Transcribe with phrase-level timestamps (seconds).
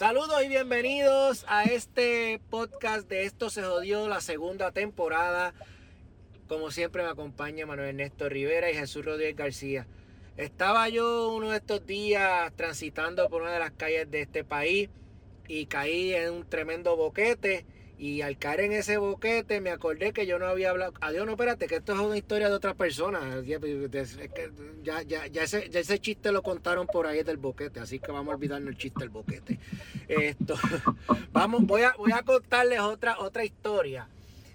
[0.00, 5.52] Saludos y bienvenidos a este podcast de Esto se jodió la segunda temporada.
[6.48, 9.86] Como siempre me acompaña Manuel Ernesto Rivera y Jesús Rodríguez García.
[10.38, 14.88] Estaba yo uno de estos días transitando por una de las calles de este país
[15.48, 17.66] y caí en un tremendo boquete
[18.00, 20.94] y al caer en ese boquete me acordé que yo no había hablado.
[21.02, 23.20] Adiós, no, espérate, que esto es una historia de otra persona.
[24.82, 28.10] Ya, ya, ya, ese, ya ese chiste lo contaron por ahí del boquete, así que
[28.10, 29.58] vamos a olvidarnos el chiste del boquete.
[30.08, 30.54] Esto,
[31.32, 34.08] vamos, voy a, voy a contarles otra, otra historia.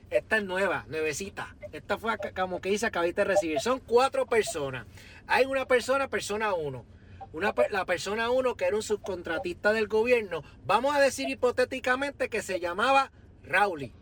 [0.10, 1.56] Esta es nueva, nuevecita.
[1.72, 3.60] Esta fue como que dice, acabé de recibir.
[3.60, 4.88] Son cuatro personas.
[5.28, 6.84] Hay una persona, persona uno.
[7.32, 10.44] Una, la persona uno que era un subcontratista del gobierno.
[10.66, 13.12] Vamos a decir hipotéticamente que se llamaba
[13.46, 13.94] Rauli.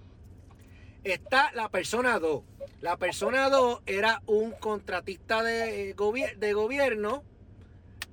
[1.03, 2.43] Está la persona 2.
[2.81, 5.95] La persona 2 era un contratista de, eh,
[6.37, 7.23] de gobierno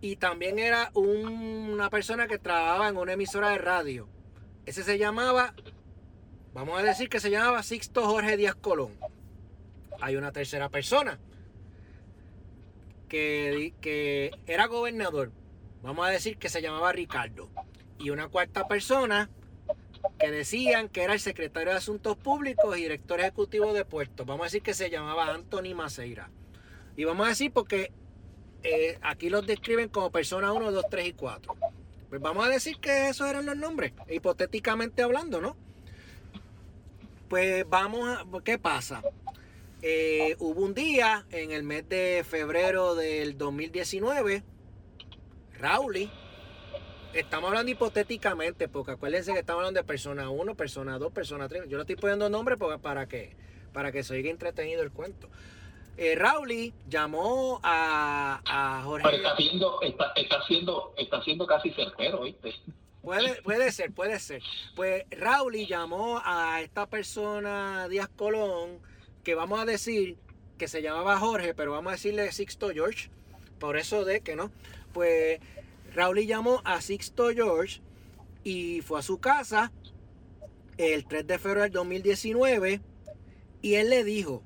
[0.00, 4.08] y también era una persona que trabajaba en una emisora de radio.
[4.66, 5.54] Ese se llamaba,
[6.54, 8.92] vamos a decir que se llamaba Sixto Jorge Díaz Colón.
[10.00, 11.18] Hay una tercera persona
[13.08, 15.32] que, que era gobernador.
[15.82, 17.48] Vamos a decir que se llamaba Ricardo.
[17.98, 19.28] Y una cuarta persona
[20.18, 24.26] que decían que era el secretario de Asuntos Públicos y director ejecutivo de puertos.
[24.26, 26.30] Vamos a decir que se llamaba Anthony Maceira.
[26.96, 27.92] Y vamos a decir porque
[28.62, 31.56] eh, aquí los describen como persona 1, 2, 3 y 4.
[32.08, 35.56] Pues vamos a decir que esos eran los nombres, hipotéticamente hablando, ¿no?
[37.28, 38.26] Pues vamos a...
[38.44, 39.02] ¿Qué pasa?
[39.82, 44.42] Eh, hubo un día en el mes de febrero del 2019,
[45.54, 46.10] Rauli
[47.12, 51.68] Estamos hablando hipotéticamente, porque acuérdense que estamos hablando de persona 1, persona 2, persona 3.
[51.68, 53.34] Yo le estoy poniendo nombre para que,
[53.72, 55.28] para que se oiga entretenido el cuento.
[55.96, 59.06] Eh, Rauli llamó a, Jorge.
[59.10, 62.54] Pero está siendo, está, está siendo, está siendo casi certero, ¿viste?
[63.02, 64.42] Puede, puede ser, puede ser.
[64.76, 68.78] Pues Rauli llamó a esta persona Díaz Colón,
[69.24, 70.16] que vamos a decir
[70.58, 73.10] que se llamaba Jorge, pero vamos a decirle Sixto George,
[73.58, 74.52] por eso de que no.
[74.92, 75.40] Pues
[75.94, 77.80] Raúl llamó a Sixto George
[78.44, 79.72] y fue a su casa
[80.76, 82.80] el 3 de febrero del 2019
[83.62, 84.42] y él le dijo,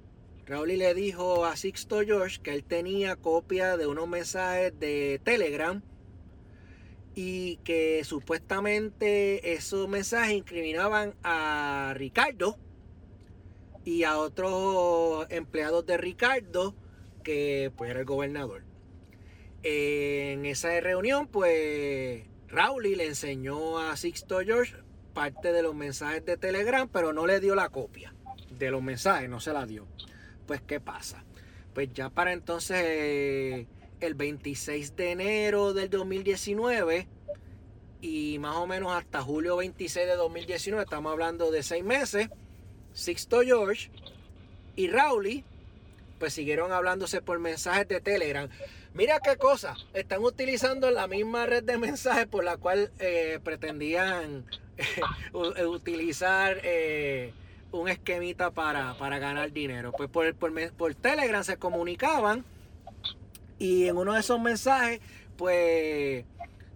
[0.47, 5.83] Raúl le dijo a Sixto George que él tenía copia de unos mensajes de Telegram
[7.15, 12.59] y que supuestamente esos mensajes incriminaban a Ricardo
[13.85, 16.75] y a otros empleados de Ricardo
[17.23, 18.74] que pues era el gobernador.
[19.67, 24.75] En esa reunión, pues Rowley le enseñó a Sixto George
[25.15, 28.15] parte de los mensajes de Telegram, pero no le dio la copia
[28.51, 29.87] de los mensajes, no se la dio.
[30.47, 31.25] Pues, ¿qué pasa?
[31.73, 33.67] Pues ya para entonces,
[34.01, 37.09] el 26 de enero del 2019
[38.03, 42.29] y más o menos hasta julio 26 de 2019, estamos hablando de seis meses,
[42.93, 43.91] Sixto George
[44.77, 45.43] y Rowley
[46.19, 48.49] pues siguieron hablándose por mensajes de Telegram.
[48.95, 54.45] Mira qué cosa, están utilizando la misma red de mensajes por la cual eh, pretendían
[55.57, 57.33] eh, utilizar eh,
[57.73, 59.91] un esquemita para, ganar dinero.
[59.91, 62.45] Pues por, por, Telegram se comunicaban
[63.59, 65.01] y en uno de esos mensajes,
[65.37, 66.25] pues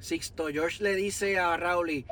[0.00, 2.04] Sixto George le dice a Raúl,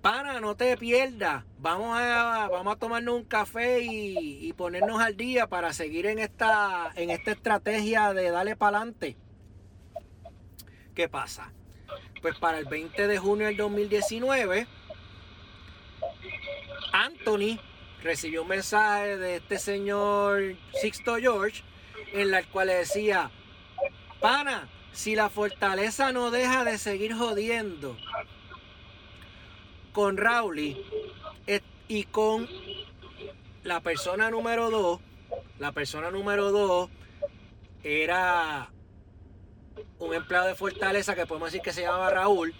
[0.00, 5.14] pana, no te pierdas, vamos a, vamos a tomarnos un café y, y ponernos al
[5.14, 9.18] día para seguir en esta, en esta estrategia de darle para adelante.
[10.94, 11.50] ¿Qué pasa?
[12.20, 14.66] Pues para el 20 de junio del 2019,
[16.92, 17.58] Anthony
[18.02, 21.62] recibió un mensaje de este señor Sixto George
[22.12, 23.30] en el cual le decía,
[24.20, 27.96] pana, si la fortaleza no deja de seguir jodiendo
[29.92, 30.84] con Rowley
[31.88, 32.48] y con
[33.64, 35.00] la persona número 2,
[35.58, 36.90] la persona número 2
[37.82, 38.70] era
[39.98, 42.54] un empleado de Fortaleza que podemos decir que se llamaba Raúl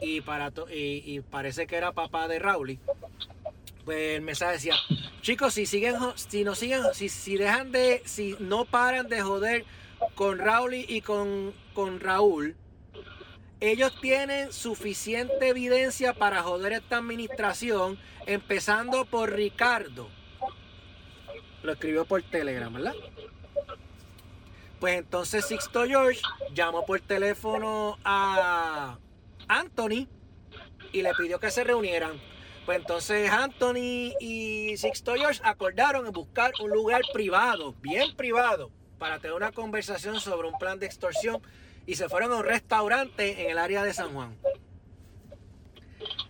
[0.00, 2.78] y, para y, parece que era papá de Raúl.
[3.84, 4.74] Pues el mensaje decía,
[5.20, 9.64] chicos, si siguen, si no siguen, si, si dejan de, si no paran de joder
[10.14, 12.56] con Raúl y con, con Raúl,
[13.60, 20.08] ellos tienen suficiente evidencia para joder esta administración, empezando por Ricardo.
[21.62, 22.94] Lo escribió por Telegram, ¿verdad?
[24.80, 26.20] Pues entonces Sixto George
[26.52, 28.98] llamó por teléfono a
[29.48, 30.06] Anthony
[30.92, 32.20] y le pidió que se reunieran.
[32.66, 39.18] Pues entonces Anthony y Sixto George acordaron en buscar un lugar privado, bien privado, para
[39.18, 41.40] tener una conversación sobre un plan de extorsión
[41.86, 44.36] y se fueron a un restaurante en el área de San Juan.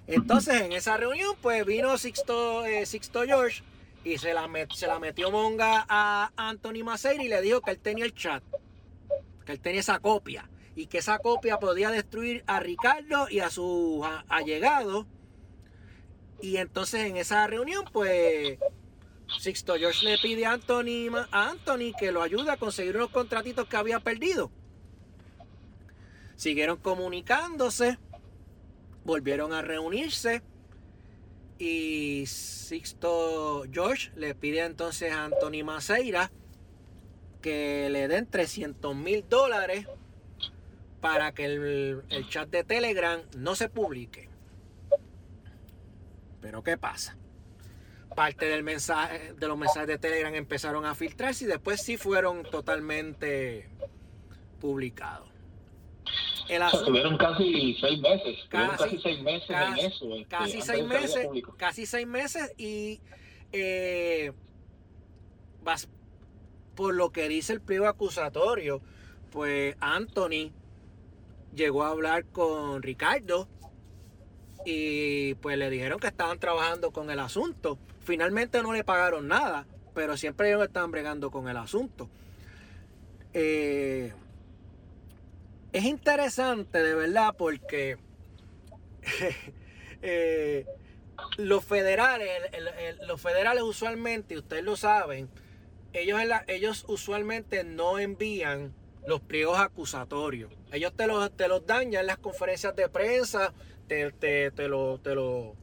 [0.06, 3.62] Entonces, en esa reunión, pues vino Sixto, eh, Sixto George
[4.06, 7.80] y se la, se la metió Monga a Anthony Maceira y le dijo que él
[7.80, 8.40] tenía el chat,
[9.44, 13.50] que él tenía esa copia y que esa copia podía destruir a Ricardo y a
[13.50, 15.06] sus allegados.
[16.40, 18.60] Y entonces en esa reunión, pues
[19.40, 23.66] Sixto George le pide a Anthony, a Anthony que lo ayude a conseguir unos contratitos
[23.66, 24.52] que había perdido.
[26.36, 27.98] Siguieron comunicándose,
[29.04, 30.42] volvieron a reunirse
[31.58, 36.30] y Sixto George le pide entonces a Anthony Maceira
[37.40, 39.86] que le den 300 mil dólares
[41.00, 44.28] para que el, el, chat de Telegram no se publique.
[46.40, 47.16] Pero ¿qué pasa?
[48.14, 52.42] Parte del mensaje, de los mensajes de Telegram empezaron a filtrarse y después sí fueron
[52.42, 53.68] totalmente
[54.60, 55.35] publicados.
[56.84, 58.38] Tuvieron casi seis meses.
[58.48, 60.14] Casi, seis meses en eso.
[60.14, 61.28] Este, casi seis meses.
[61.56, 63.00] Casi seis meses y
[63.52, 64.32] eh,
[66.74, 68.80] por lo que dice el pliego acusatorio,
[69.30, 70.52] pues Anthony
[71.54, 73.48] llegó a hablar con Ricardo
[74.64, 77.78] y pues le dijeron que estaban trabajando con el asunto.
[78.00, 82.08] Finalmente no le pagaron nada, pero siempre ellos estaban bregando con el asunto.
[83.32, 84.12] Eh,
[85.76, 87.98] es interesante de verdad porque
[90.02, 90.64] eh,
[91.36, 92.30] los federales,
[93.06, 95.28] los federales usualmente, ustedes lo saben,
[95.92, 98.74] ellos, ellos usualmente no envían
[99.06, 100.50] los pliegos acusatorios.
[100.72, 103.52] Ellos te los, te los dan ya en las conferencias de prensa,
[103.86, 105.56] te, te, te lo, te lo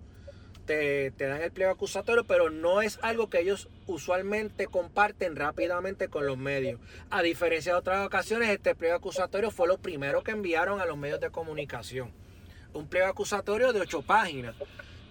[0.66, 6.26] te, dan el pliego acusatorio, pero no es algo que ellos usualmente comparten rápidamente con
[6.26, 6.80] los medios.
[7.10, 10.98] A diferencia de otras ocasiones, este pliego acusatorio fue lo primero que enviaron a los
[10.98, 12.12] medios de comunicación.
[12.74, 14.56] Un pliego acusatorio de ocho páginas,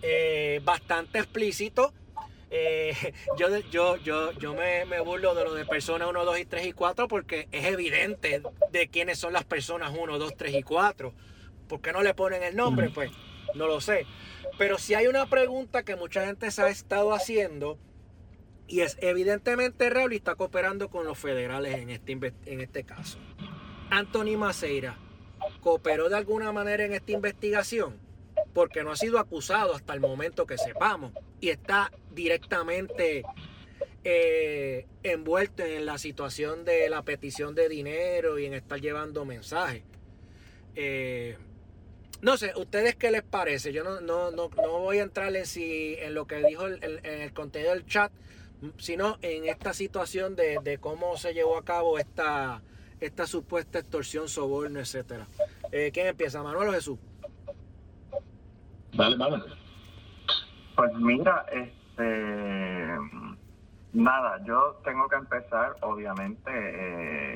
[0.02, 1.92] eh, bastante explícito.
[2.50, 2.94] Eh,
[3.38, 6.66] yo yo, yo, yo me, me, burlo de lo de personas 1, 2 y 3
[6.66, 11.12] y 4 porque es evidente de quiénes son las personas 1, 2, 3 y 4.
[11.68, 12.90] ¿Por qué no le ponen el nombre?
[12.90, 13.10] Pues
[13.54, 14.06] no lo sé.
[14.58, 17.78] Pero si hay una pregunta que mucha gente se ha estado haciendo,
[18.66, 23.18] y es evidentemente Raúl está cooperando con los federales en este, en este caso.
[23.90, 24.96] Anthony Maceira,
[25.60, 27.98] ¿cooperó de alguna manera en esta investigación?
[28.54, 33.24] Porque no ha sido acusado hasta el momento que sepamos y está directamente
[34.04, 39.82] eh, envuelto en la situación de la petición de dinero y en estar llevando mensajes.
[40.74, 41.36] Eh,
[42.22, 43.72] no sé, ¿ustedes qué les parece?
[43.72, 46.82] Yo no, no, no, no voy a entrar en, si, en lo que dijo el,
[46.82, 48.12] en el contenido del chat,
[48.78, 52.62] sino en esta situación de, de, cómo se llevó a cabo esta,
[53.00, 55.26] esta supuesta extorsión, soborno, etcétera.
[55.72, 56.42] Eh, ¿Quién empieza?
[56.44, 56.98] ¿Manuel o Jesús?
[58.94, 59.42] Vale, vale.
[60.76, 62.98] Pues mira, este
[63.92, 66.50] nada, yo tengo que empezar, obviamente,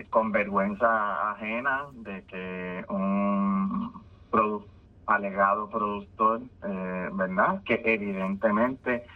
[0.00, 3.92] eh, con vergüenza ajena de que un
[4.30, 4.75] producto
[5.06, 7.62] alegado productor, eh, ¿verdad?
[7.64, 9.06] Que evidentemente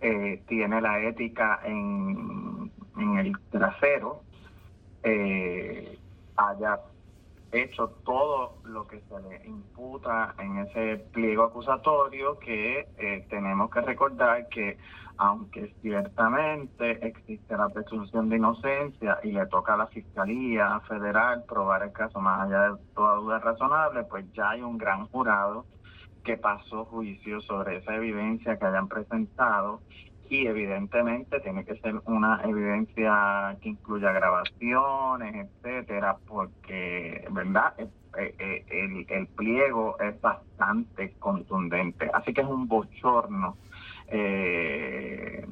[0.00, 4.22] eh, tiene la ética en, en el trasero,
[5.02, 5.98] eh,
[6.36, 6.80] haya
[7.52, 14.48] hecho todo lo que se le imputa en ese pliego acusatorio que tenemos que recordar
[14.48, 14.78] que
[15.16, 21.82] aunque ciertamente existe la presunción de inocencia y le toca a la Fiscalía Federal probar
[21.82, 25.66] el caso más allá de toda duda razonable, pues ya hay un gran jurado
[26.24, 29.82] que pasó juicio sobre esa evidencia que hayan presentado
[30.30, 37.74] y evidentemente tiene que ser una evidencia que incluya grabaciones, etcétera, porque, ¿verdad?
[37.78, 42.08] Eh, eh, el, el pliego es bastante contundente.
[42.14, 43.56] Así que es un bochorno
[44.08, 45.46] eh,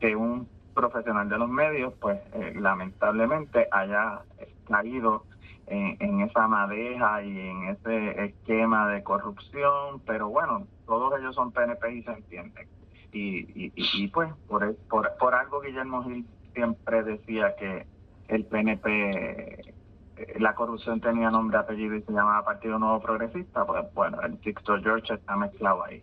[0.00, 4.22] que un profesional de los medios, pues eh, lamentablemente haya
[4.68, 5.24] caído
[5.68, 11.92] en, esa madeja y en ese esquema de corrupción, pero bueno, todos ellos son PNP
[11.92, 12.75] y se entienden.
[13.18, 17.86] Y, y, pues por, por, por algo Guillermo Gil siempre decía que
[18.28, 19.74] el PNP
[20.16, 24.38] eh, la corrupción tenía nombre, apellido y se llamaba Partido Nuevo Progresista, pues bueno, el
[24.42, 26.02] Sixto George está mezclado ahí.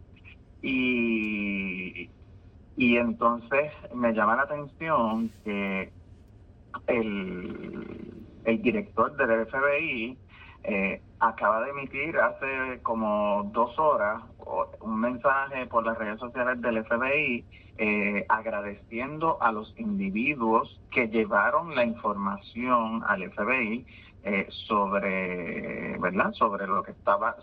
[0.61, 2.09] Y,
[2.77, 5.91] y entonces me llama la atención que
[6.87, 10.17] el, el director del FBI
[10.63, 14.23] eh, acaba de emitir hace como dos horas
[14.81, 17.45] un mensaje por las redes sociales del FBI
[17.77, 23.85] eh, agradeciendo a los individuos que llevaron la información al FBI
[24.23, 26.31] eh, sobre, ¿verdad?
[26.33, 27.35] Sobre lo que estaba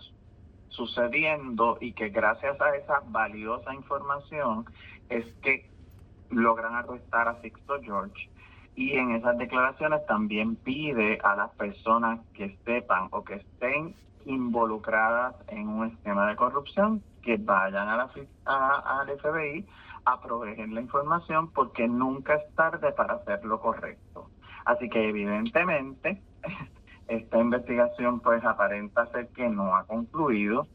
[0.69, 4.65] sucediendo y que gracias a esa valiosa información
[5.09, 5.69] es que
[6.29, 8.29] logran arrestar a Sixto George
[8.75, 15.35] y en esas declaraciones también pide a las personas que sepan o que estén involucradas
[15.47, 18.09] en un esquema de corrupción que vayan a la,
[18.45, 19.65] al FBI
[20.05, 24.29] a proveer la información porque nunca es tarde para hacer lo correcto.
[24.65, 26.21] Así que evidentemente
[27.07, 30.67] esta investigación pues aparenta ser que no ha concluido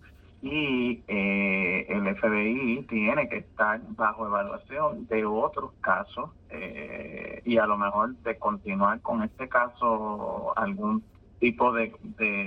[0.42, 7.66] y eh, el FBI tiene que estar bajo evaluación de otros casos eh, y a
[7.66, 11.02] lo mejor de continuar con este caso algún
[11.38, 11.92] tipo de,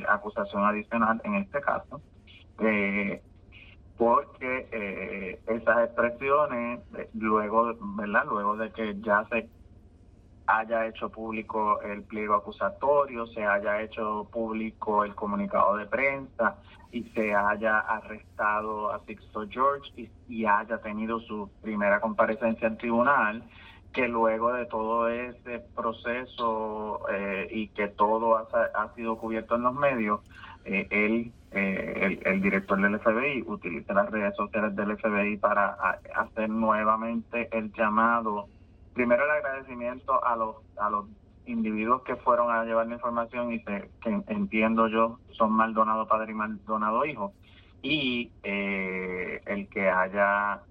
[0.07, 2.01] acusación adicional en este caso
[2.59, 3.21] eh,
[3.97, 6.79] porque esas expresiones
[7.13, 9.49] luego verdad luego de que ya se
[10.49, 16.55] haya hecho público el pliego acusatorio, se haya hecho público el comunicado de prensa
[16.91, 23.43] y se haya arrestado a Sixto George y, haya tenido su primera comparecencia en tribunal,
[23.93, 29.73] que luego de todo ese proceso eh, y que todo ha, sido cubierto en los
[29.73, 30.21] medios,
[30.65, 36.49] eh, él, eh, el, director del FBI, utiliza las redes sociales del FBI para hacer
[36.49, 38.47] nuevamente el llamado.
[38.93, 41.05] Primero el agradecimiento a los a los
[41.45, 43.89] individuos que fueron a llevar la información y que
[44.27, 47.33] entiendo yo son Maldonado padre y Maldonado hijo.
[47.81, 50.61] Y eh, el que haya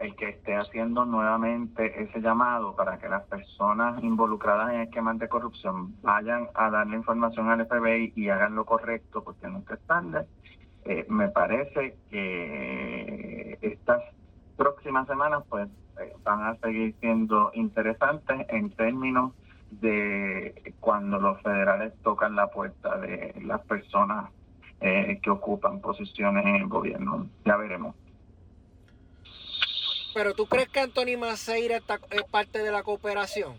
[0.00, 5.28] el que esté haciendo nuevamente ese llamado para que las personas involucradas en esquemas de
[5.28, 10.26] corrupción vayan a darle información al FBI y hagan lo correcto porque nunca es tarde
[10.84, 14.02] eh, me parece que estas
[14.56, 15.68] próximas semanas pues
[16.00, 19.32] eh, van a seguir siendo interesantes en términos
[19.70, 24.30] de cuando los federales tocan la puerta de las personas
[24.80, 27.28] eh, que ocupan posiciones en el gobierno.
[27.46, 27.96] Ya veremos.
[30.14, 31.80] Pero tú crees que Anthony Maceira
[32.10, 33.54] es parte de la cooperación?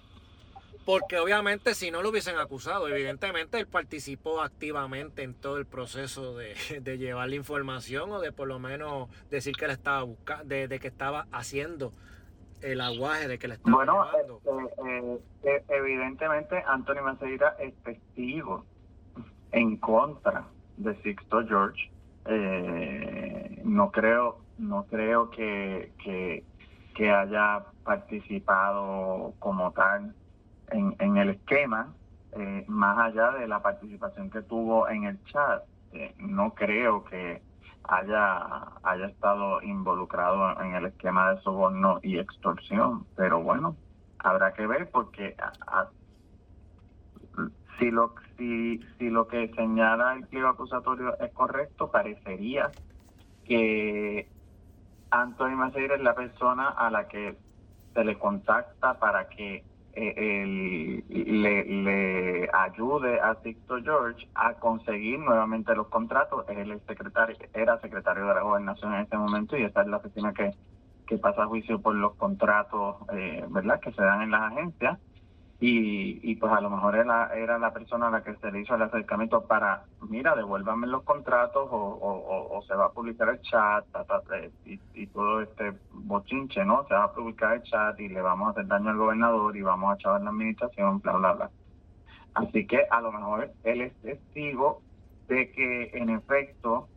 [0.85, 6.38] Porque obviamente si no lo hubiesen acusado, evidentemente él participó activamente en todo el proceso
[6.38, 6.55] de,
[6.97, 10.88] llevar la información o de por lo menos decir que él estaba buscando, de que
[10.88, 11.91] estaba haciendo
[12.62, 14.51] el aguaje de que le están Bueno, este,
[14.89, 18.65] eh, eh, evidentemente Anthony Maceira es testigo
[19.51, 20.45] en contra
[20.77, 21.91] de Sixto George.
[22.25, 26.43] Eh, no creo, no creo que, que,
[27.12, 30.15] haya participado como tal
[30.71, 31.93] en, en el esquema,
[32.67, 35.63] más allá de la participación que tuvo en el chat.
[36.19, 37.41] no creo que
[37.88, 43.05] haya, haya estado involucrado en el esquema de soborno y extorsión.
[43.15, 43.75] Pero bueno,
[44.19, 45.35] habrá que ver porque
[47.79, 52.71] si lo si, si lo que señala el pliego acusatorio es correcto, parecería
[53.45, 54.27] que
[55.15, 57.38] Anthony Maceira es la persona a la que
[57.93, 65.88] se le contacta para que eh, le, ayude a Sixto George a conseguir nuevamente los
[65.88, 66.45] contratos.
[66.50, 70.34] Él secretario, era secretario de la gobernación en ese momento y esta es la oficina
[70.34, 70.51] que,
[71.07, 75.00] que pasa a juicio por los contratos eh, verdad que se dan en las agencias
[75.59, 78.62] y, y pues a lo mejor era, era la persona a la que se le
[78.62, 83.41] hizo el acercamiento para, mira, devuélvame los contratos o, o, se va a publicar el
[83.41, 83.85] chat
[84.65, 86.85] y, y, todo este bochinche, ¿no?
[86.88, 89.62] Se va a publicar el chat y le vamos a hacer daño al gobernador y
[89.62, 91.51] vamos a echar la administración, bla, bla, bla.
[92.33, 94.81] Así que a lo mejor él es testigo
[95.29, 96.89] de que en efecto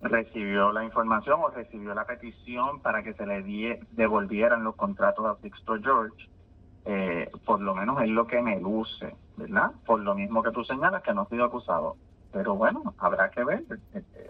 [0.00, 5.26] recibió la información o recibió la petición para que se le die, devolvieran los contratos
[5.26, 6.26] a Sixto George
[6.86, 9.72] eh, por lo menos es lo que me luce, ¿verdad?
[9.84, 11.96] Por lo mismo que tú señalas, que no ha sido acusado.
[12.32, 13.64] Pero bueno, habrá que ver.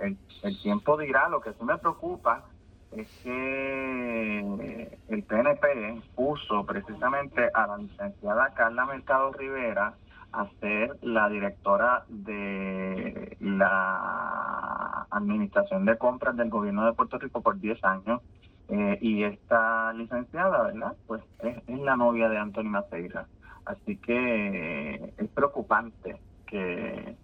[0.01, 0.17] El,
[0.63, 1.29] tiempo dirá.
[1.29, 2.45] Lo que sí me preocupa
[2.93, 9.95] es que el PNP puso precisamente a la licenciada Carla Mercado Rivera
[10.33, 17.59] a ser la directora de la Administración de Compras del Gobierno de Puerto Rico por
[17.59, 18.23] 10 años
[18.69, 20.97] eh, y esta licenciada, ¿verdad?
[21.07, 23.27] Pues es, la novia de Anthony Maceira.
[23.65, 27.17] Así que es preocupante que,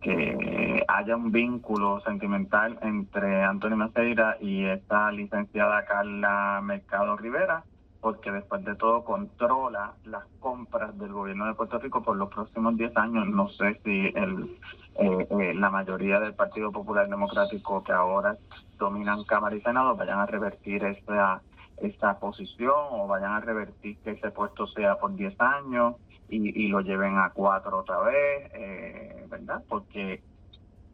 [0.00, 7.64] que haya un vínculo sentimental entre Anthony Maceira y esta licenciada Carla Mercado Rivera,
[8.00, 12.76] porque después de todo controla las compras del gobierno de Puerto Rico por los próximos
[12.76, 13.26] 10 años.
[13.28, 14.58] No sé si el,
[14.94, 18.36] eh, eh, la mayoría del Partido Popular Democrático que ahora
[18.78, 21.42] dominan Cámara y Senado vayan a revertir esta,
[21.78, 25.96] esta posición o vayan a revertir que ese puesto sea por 10 años
[26.28, 29.62] y, y lo lleven a cuatro otra vez, eh, ¿verdad?
[29.68, 30.22] Porque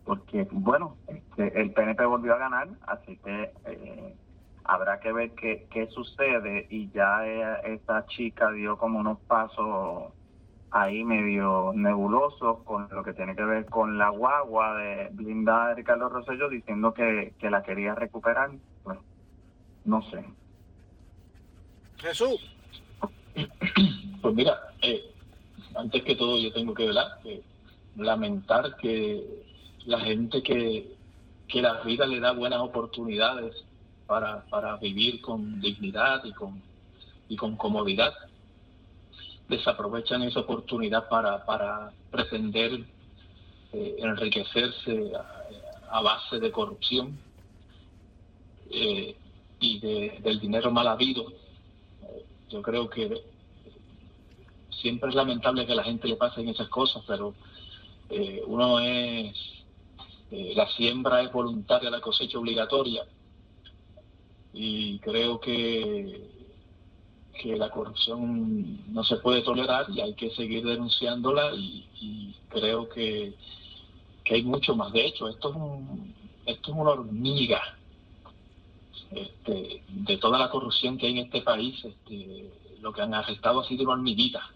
[0.04, 4.14] porque bueno, este, el PNP volvió a ganar, así que eh,
[4.64, 7.26] habrá que ver qué, qué sucede y ya
[7.64, 10.12] esta chica dio como unos pasos
[10.70, 15.74] ahí medio nebulosos con lo que tiene que ver con la guagua de blindada de
[15.76, 18.50] Ricardo Rosello diciendo que, que la quería recuperar.
[19.84, 20.24] No sé.
[21.98, 22.40] Jesús.
[24.20, 25.04] Pues mira, eh,
[25.76, 26.90] antes que todo yo tengo que,
[27.22, 27.42] que
[27.96, 29.22] lamentar que
[29.84, 30.96] la gente que,
[31.46, 33.64] que la vida le da buenas oportunidades
[34.06, 36.60] para, para vivir con dignidad y con,
[37.28, 38.12] y con comodidad,
[39.48, 42.84] desaprovechan esa oportunidad para, para pretender
[43.72, 45.12] eh, enriquecerse
[45.90, 47.18] a, base de corrupción
[48.70, 49.16] eh,
[49.60, 51.32] y de, del dinero mal habido.
[52.50, 53.22] Yo creo que
[54.70, 57.34] siempre es lamentable que a la gente le pasen esas cosas, pero
[58.10, 59.34] eh, uno es,
[60.30, 63.04] la siembra es voluntaria, la cosecha obligatoria,
[64.54, 66.34] y creo que
[67.34, 73.34] que la corrupción no se puede tolerar y hay que seguir denunciándola y, creo que,
[74.30, 74.92] hay mucho más.
[74.92, 76.14] De hecho, esto es, un,
[76.46, 77.60] esto es una hormiga
[79.10, 81.84] este, de toda la corrupción que hay en este país.
[81.84, 84.48] Este, lo que han arrestado ha sido una hormiguita.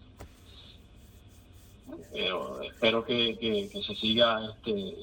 [2.13, 4.95] Pero espero que, se siga este,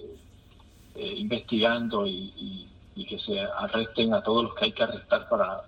[0.95, 2.67] eh, investigando y
[3.05, 5.65] que se arresten a todos los que hay que arrestar para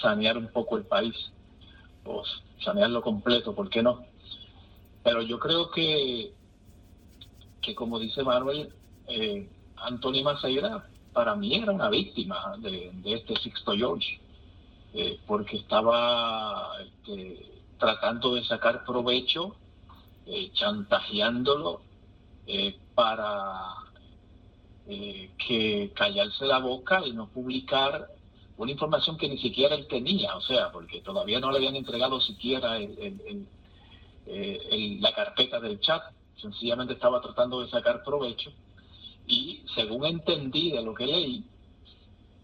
[0.00, 1.14] sanear un poco el país
[2.64, 4.04] sanearlo completo, ¿por qué no?
[5.02, 6.32] Pero yo creo que,
[7.62, 8.72] que como dice Manuel,
[9.06, 14.20] eh, Anthony Maceira para mí era una víctima de, este Sixto George,
[14.94, 19.56] eh, porque estaba este, tratando de sacar provecho,
[20.26, 21.82] eh, chantajeándolo
[24.88, 28.08] eh, que callarse la boca y no publicar
[28.56, 32.20] una información que ni siquiera él tenía, o sea, porque todavía no le habían entregado
[32.20, 33.46] siquiera eh,
[35.00, 36.02] la carpeta del chat,
[36.40, 38.50] sencillamente estaba tratando de sacar provecho
[39.26, 41.44] y según entendí de lo que leí,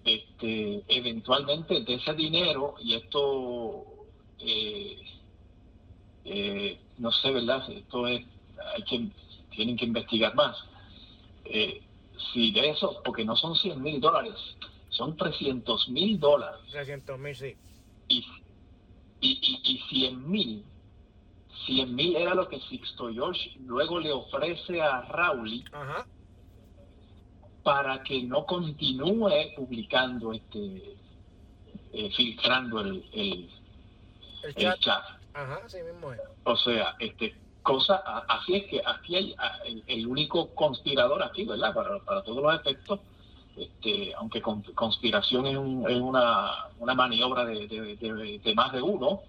[0.05, 3.85] este, eventualmente de ese dinero, y esto,
[4.39, 4.99] eh,
[6.27, 7.69] eh, no sé, ¿verdad?
[7.71, 8.25] Esto es,
[8.75, 9.09] hay que,
[9.57, 10.57] tienen que investigar más.
[12.33, 14.35] Si de eso, porque no son 100 mil dólares,
[14.91, 16.61] son 300 mil dólares.
[16.71, 17.57] 300 mil, sí.
[18.09, 18.25] Y,
[19.21, 20.65] y, y, 100 mil,
[21.67, 25.65] 100 mil era lo que Sixto George luego le ofrece a Rauli
[27.63, 30.97] para que no continúe publicando, este
[31.95, 33.49] eh, filtrando el, el,
[34.81, 35.03] chat.
[35.33, 36.21] Ajá, sí mismo es.
[36.45, 37.97] O sea, este cosa,
[38.29, 39.35] así es que aquí hay
[39.89, 41.75] el, único conspirador aquí, ¿verdad?
[41.75, 43.01] Para, para todos los efectos
[43.57, 49.21] este, aunque conspiración es, una, maniobra de, más de uno,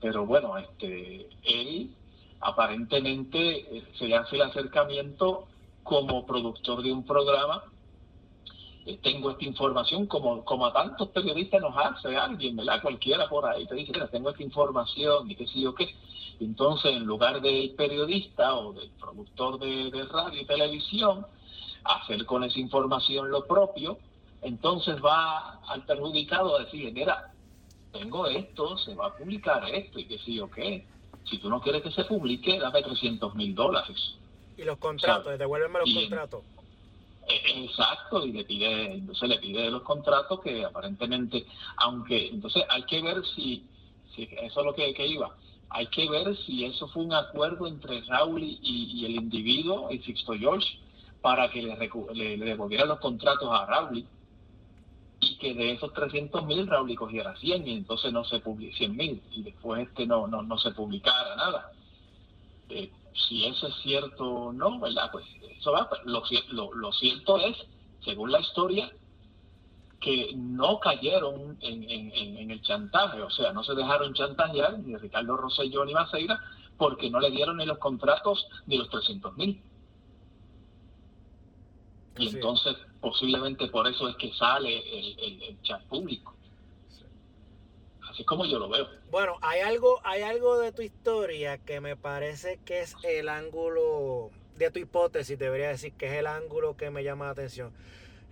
[0.00, 1.90] pero bueno, este, él
[2.40, 5.48] aparentemente eh, se hace el acercamiento
[5.82, 7.64] como productor de un programa.
[8.96, 12.80] Tengo esta información, como, como a tantos periodistas nos hace alguien, ¿verdad?
[12.80, 15.94] Cualquiera por ahí te dice, mira, tengo esta información y qué sé yo qué.
[16.40, 21.26] Entonces, en lugar del periodista o del productor de radio y televisión,
[21.84, 23.98] hacer con esa información lo propio,
[24.42, 27.32] entonces va al perjudicado a decirle, mira,
[27.92, 30.86] tengo esto, se va a publicar esto y que sí o qué.
[31.24, 34.16] Si tú no quieres que se publique, dame 300 mil dólares.
[34.56, 36.42] Y los contratos, devuélveme los contratos.
[37.28, 41.44] Exacto, y le pide, entonces le pide los contratos que aparentemente,
[41.76, 43.66] aunque, entonces hay que ver si,
[44.14, 45.36] si eso es lo que, iba,
[45.68, 49.98] hay que ver si eso fue un acuerdo entre Raúl y, y el individuo, y
[49.98, 50.78] Sixto George,
[51.20, 51.76] para que le,
[52.14, 54.06] le, devolvieran los contratos a Raúl
[55.20, 58.96] y que de esos 300 mil Raúl cogiera 100 y entonces no se publique 100
[58.96, 61.72] mil y después este no, no, no se publicara nada.
[62.70, 62.90] Eh,
[63.26, 65.10] si eso es cierto o no, ¿verdad?
[65.10, 65.24] Pues
[65.58, 65.88] eso va.
[65.88, 67.56] Pues, lo, lo, lo, cierto es,
[68.04, 68.92] según la historia,
[70.00, 74.96] que no cayeron en, en, en, el chantaje, o sea, no se dejaron chantajear ni
[74.96, 76.40] Ricardo Rosselló ni Maceira
[76.76, 79.60] porque no le dieron ni los contratos ni los 300 mil.
[82.16, 84.78] Y entonces posiblemente por eso es que sale
[85.18, 86.34] el, chat público.
[88.18, 88.88] Así como yo lo veo.
[89.12, 94.32] Bueno, hay algo, hay algo de tu historia que me parece que es el ángulo
[94.56, 97.72] de tu hipótesis, debería decir que es el ángulo que me llama la atención.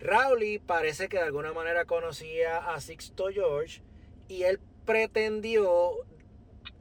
[0.01, 3.81] Rowley parece que de alguna manera conocía a Sixto George
[4.27, 5.93] y él pretendió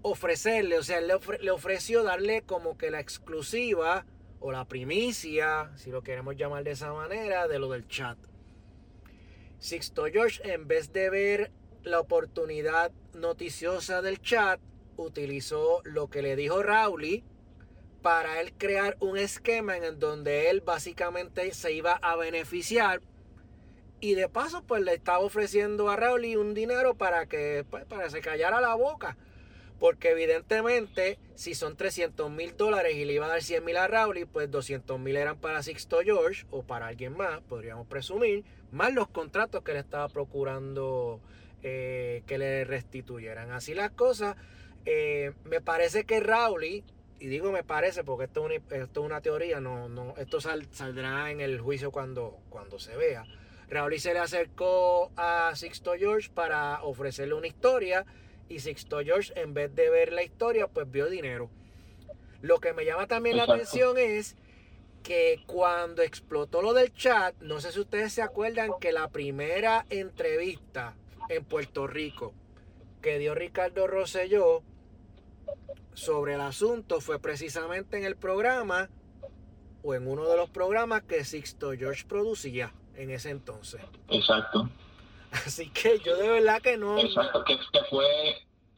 [0.02, 4.08] ofrecerle, o sea, le, le ofreció darle como que la exclusiva
[4.39, 8.18] o la primicia, si lo queremos llamar de esa manera, de lo del chat.
[9.60, 11.52] Sixto George, en vez de ver
[11.86, 14.60] la oportunidad noticiosa del chat,
[14.98, 17.24] utilizó lo que le dijo Rowley
[18.02, 23.02] para él crear un esquema en donde él básicamente se iba a beneficiar.
[24.00, 28.10] Y de paso pues le estaba ofreciendo a Rowley un dinero para que pues, para
[28.10, 29.17] se callara la boca.
[29.80, 33.88] Porque evidentemente si son 300 mil dólares y le iba a dar 100 mil a
[33.88, 38.93] Rowley pues 200 mil eran para Sixto George o para alguien más podríamos presumir más
[38.93, 41.19] los contratos que le estaba procurando
[41.67, 44.36] eh, que le restituyeran así las cosas
[44.86, 46.84] eh, me parece que Rowley
[47.19, 50.39] y digo me parece porque esto es una, esto es una teoría, no, no, esto
[50.39, 53.25] saldrá en el juicio cuando, cuando se vea.
[53.67, 58.06] Raúl se le acercó a Sixto George para ofrecerle una historia
[58.47, 61.49] y Sixto George en vez de ver la historia pues vio dinero.
[62.41, 64.36] Lo que me llama también la atención es
[65.01, 69.88] que cuando explotó lo del chat, no sé si ustedes se acuerdan que la primera
[69.89, 70.95] entrevista
[71.30, 72.34] en Puerto Rico
[73.02, 74.64] que dio Ricardo Rosselló
[75.94, 78.90] sobre el asunto fue precisamente en el programa
[79.84, 83.82] o en uno de los programas que Sixto George producía en ese entonces.
[84.10, 84.70] Exacto.
[85.32, 86.98] Así que yo de verdad que no.
[86.98, 87.58] Exacto, que,
[87.90, 88.06] fue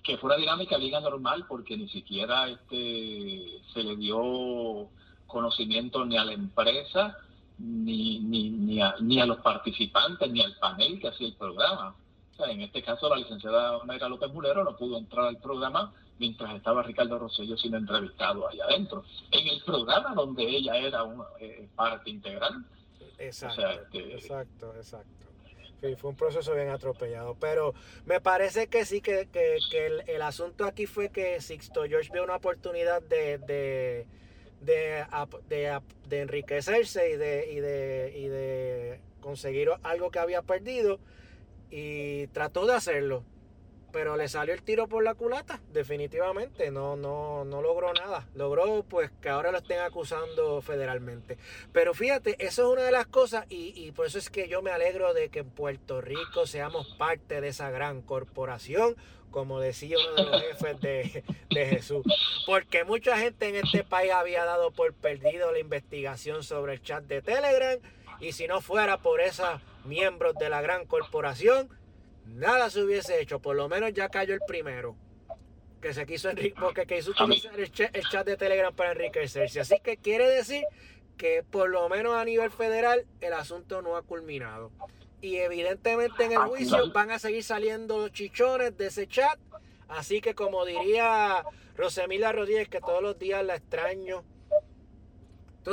[0.04, 4.90] que fue una dinámica liga normal porque ni siquiera este se le dio
[5.28, 7.18] conocimiento ni a la empresa
[7.60, 11.96] ni, ni, ni, a, ni a los participantes ni al panel que hacía el programa.
[12.40, 16.84] En este caso la licenciada Mayra López Mulero no pudo entrar al programa mientras estaba
[16.84, 22.10] Ricardo Rosselló siendo entrevistado allá adentro, en el programa donde ella era una eh, parte
[22.10, 22.66] integral.
[23.18, 25.28] Exacto, este, exacto, exacto.
[25.82, 30.66] Sí, fue un proceso bien atropellado, pero me parece que sí, que, que, el, asunto
[30.66, 34.08] aquí fue que Sixto George vio una oportunidad de, de,
[34.62, 35.06] de,
[36.08, 41.00] de, enriquecerse y de, y, de, y de conseguir algo que había perdido
[41.70, 43.24] y trató de hacerlo
[43.92, 48.84] pero le salió el tiro por la culata, definitivamente, no, no, no logró nada, logró
[48.84, 51.38] pues que ahora lo estén acusando federalmente.
[51.72, 54.62] Pero fíjate, eso es una de las cosas y, y por eso es que yo
[54.62, 58.96] me alegro de que en Puerto Rico seamos parte de esa gran corporación,
[59.32, 62.06] como decía uno de los jefes de, de, Jesús.
[62.46, 67.04] Porque mucha gente en este país había dado por perdido la investigación sobre el chat
[67.06, 67.80] de Telegram.
[68.20, 71.70] Y si no fuera por esos miembros de la gran corporación,
[72.26, 73.40] nada se hubiese hecho.
[73.40, 74.96] Por lo menos ya cayó el primero.
[75.82, 79.60] Que se quiso porque quiso utilizar el chat, de Telegram para enriquecerse.
[79.60, 80.64] Así que quiere decir
[81.18, 84.72] que por lo menos a nivel federal el asunto no ha culminado.
[85.22, 89.40] Y evidentemente en el juicio van a seguir saliendo los chichones de ese chat.
[89.88, 91.44] Así que como diría
[91.76, 94.24] Rosemila Rodríguez, que todos los días la extraño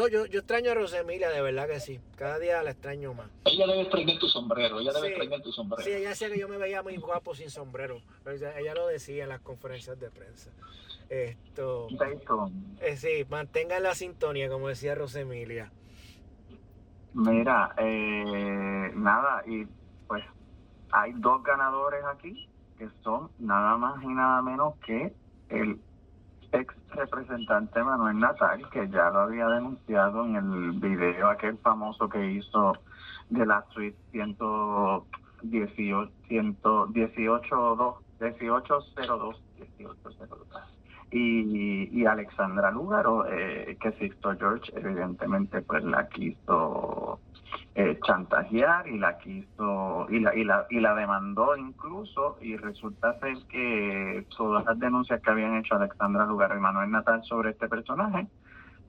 [0.09, 2.01] yo, yo extraño a Rosemilia, de verdad que sí.
[2.17, 3.31] Cada día la extraño más.
[3.45, 5.85] Ella debe prender tu sombrero, ella debe prender tu sombrero.
[5.85, 8.01] Sí, ella decía que yo me veía muy guapo sin sombrero.
[8.27, 10.51] Ella, lo decía en las conferencias de prensa.
[11.09, 11.89] Esto.
[12.81, 15.71] Eh, sí, mantengan la sintonía, como decía Rosemilia.
[17.13, 19.65] Mira, eh, nada, y
[20.09, 20.25] pues
[20.91, 25.13] hay dos ganadores aquí que son nada más y nada menos que
[25.49, 25.79] el
[26.55, 32.33] ex representante Manuel Natal, que ya lo había denunciado en el video aquel famoso que
[32.33, 32.73] hizo
[33.31, 39.43] de la suite 118, 118, 1802, 1802,
[39.79, 40.62] 1802.
[41.11, 47.21] Y, y Alexandra Lugaro, eh, que Sixto George evidentemente pues la quiso
[47.77, 53.19] eh, chantajear y la quiso y la, y la y la demandó incluso y resulta
[53.19, 57.69] ser que todas las denuncias que habían hecho Alexandra Lugar y Manuel Natal sobre este
[57.69, 58.29] personaje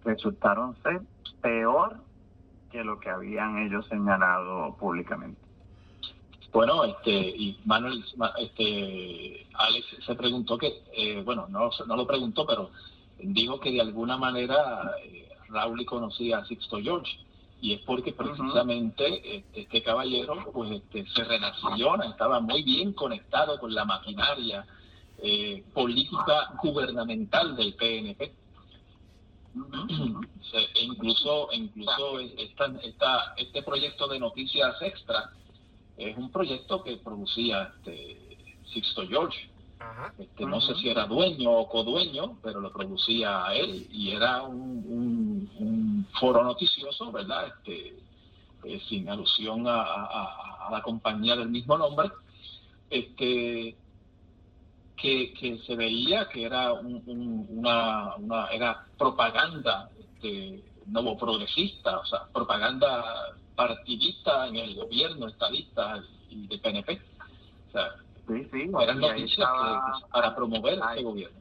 [0.03, 1.01] resultaron ser
[1.41, 1.97] peor
[2.71, 5.41] que lo que habían ellos señalado públicamente.
[6.53, 8.05] Bueno, este, y Manuel,
[8.39, 12.69] este, Alex se preguntó que, eh, bueno, no, no lo preguntó, pero
[13.17, 17.24] dijo que de alguna manera eh, Raúl conocía a Sixto George
[17.61, 23.59] y es porque precisamente este, este, caballero pues este, se relaciona, estaba muy bien conectado
[23.59, 24.65] con la maquinaria
[25.17, 28.33] eh, política gubernamental del PNP.
[30.81, 35.31] incluso incluso esta, esta, este proyecto de noticias extra
[35.97, 39.54] es un proyecto que producía este Sixto George
[40.39, 46.07] no sé si era dueño o codueño, pero lo producía él y era un, un,
[46.19, 47.47] foro noticioso, ¿verdad?
[47.47, 47.97] Este,
[48.63, 52.09] eh, sin alusión a, la compañía del mismo nombre,
[52.89, 53.75] este,
[54.97, 63.35] que, se veía que era una, una era propaganda este, nuevo progresista, o sea, propaganda
[63.55, 67.01] partidista en el gobierno, estadista y de PNP.
[68.27, 69.49] Sí, sí, eran noticias
[70.11, 71.39] para promover ese gobierno.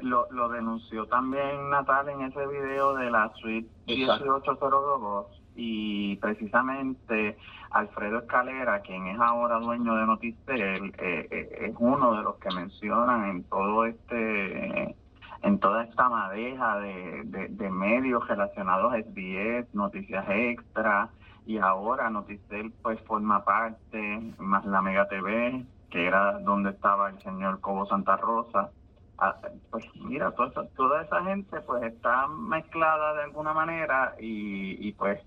[0.00, 7.38] Lo, lo denunció también Natal en ese video de la suite 1802 y precisamente
[7.70, 12.54] Alfredo Escalera, quien es ahora dueño de Noticel, eh, eh, es uno de los que
[12.54, 14.94] mencionan en todo este
[15.42, 21.10] en toda esta madeja de, de, medios relacionados a SBS, Noticias Extra,
[21.46, 27.20] y ahora Noticel pues forma parte, más la Mega TV, que era donde estaba el
[27.22, 28.70] señor Cobo Santa Rosa.
[29.18, 29.34] Ah,
[29.70, 35.20] pues mira, toda, toda esa gente pues está mezclada de alguna manera y, y pues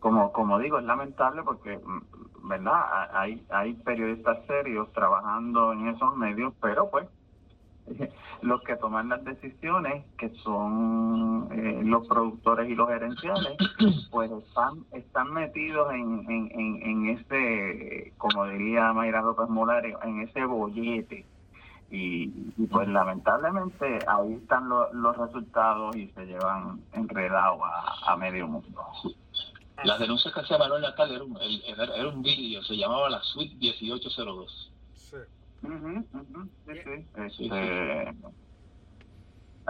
[0.00, 3.10] como como digo, es lamentable porque, mm, ¿verdad?
[3.12, 7.06] Hay, hay periodistas serios trabajando en esos medios, pero pues
[8.42, 13.56] los que toman las decisiones, que son eh, los productores y los gerenciales,
[14.10, 20.44] pues están están metidos en, en, en, ese, como diría Mayra López Molares, en ese
[20.44, 21.26] bollete.
[21.90, 22.28] Y,
[22.70, 27.60] pues lamentablemente ahí están los resultados y se llevan enredados
[28.06, 28.84] a, medio mundo.
[29.84, 33.22] Las denuncias que hacía Manuel Natal era un, era, era un vídeo, se llamaba la
[33.22, 34.72] Suite 1802.
[35.60, 37.06] Sí.
[37.16, 38.14] Este,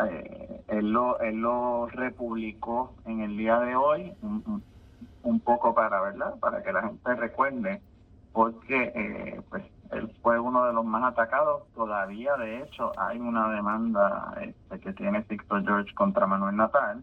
[0.05, 4.63] eh, él, lo, él lo republicó en el día de hoy, un,
[5.23, 6.39] un, poco para, ¿verdad?
[6.39, 7.81] Para que la gente recuerde,
[8.33, 11.63] porque eh, pues él fue uno de los más atacados.
[11.75, 17.03] Todavía, de hecho, hay una demanda este, que tiene Sixto George contra Manuel Natal,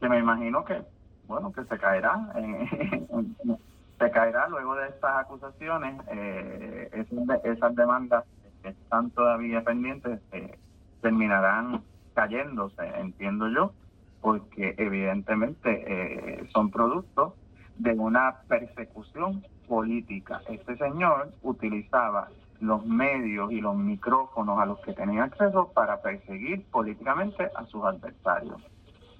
[0.00, 0.82] que me imagino que,
[1.26, 3.36] bueno, que se caerá en,
[3.98, 7.04] caerá luego de estas acusaciones, eh,
[7.44, 8.24] esas, demandas
[8.62, 10.56] que están todavía pendientes eh,
[11.02, 11.82] terminarán
[12.14, 13.72] cayéndose, entiendo yo,
[14.20, 17.34] porque evidentemente eh, son productos
[17.76, 20.42] de una persecución política.
[20.48, 22.28] Este señor utilizaba
[22.60, 27.84] los medios y los micrófonos a los que tenía acceso para perseguir políticamente a sus
[27.84, 28.60] adversarios.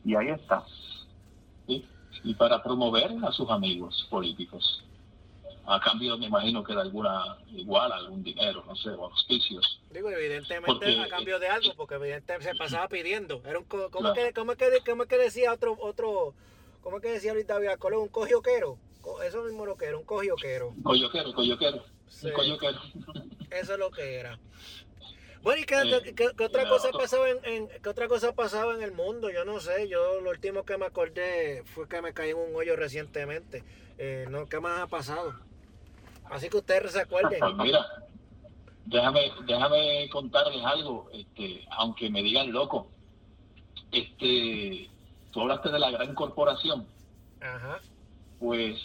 [0.05, 0.63] Y ahí está
[2.25, 4.85] y para promover a sus amigos políticos.
[5.67, 9.81] A cambio, me imagino que de alguna igual, algún dinero, no sé, o auspicios.
[9.91, 13.43] Digo, evidentemente a cambio de algo, porque evidentemente se pasaba pidiendo.
[13.45, 16.33] Era un, ¿cómo, que, cómo, que, cómo que decía otro, otro,
[16.81, 18.01] cómo que decía ahorita Villalcolo?
[18.01, 18.79] Un cogioquero.
[19.25, 20.75] Eso mismo lo que era, un cogioquero.
[20.83, 21.85] Coyoquero, coyoquero.
[22.09, 22.31] Sí.
[22.33, 22.81] coyoquero.
[23.51, 24.39] Eso es lo que era.
[25.49, 29.31] Bueno, ¿y qué, otra cosa pasaba en, qué otra cosa pasaba en el mundo?
[29.31, 32.55] Yo no sé, yo lo último que me acordé fue que me caí en un
[32.55, 33.65] hoyo recientemente.
[33.97, 35.33] Eh, no, ¿Qué más ha pasado?
[36.29, 37.41] Así que ustedes se acuerden.
[37.41, 37.81] Pues mira,
[38.85, 42.91] déjame, déjame contarles algo, este, aunque me digan loco.
[43.91, 44.91] Este,
[45.31, 46.87] tú hablaste de la gran corporación.
[47.41, 47.81] Ajá.
[48.39, 48.77] Pues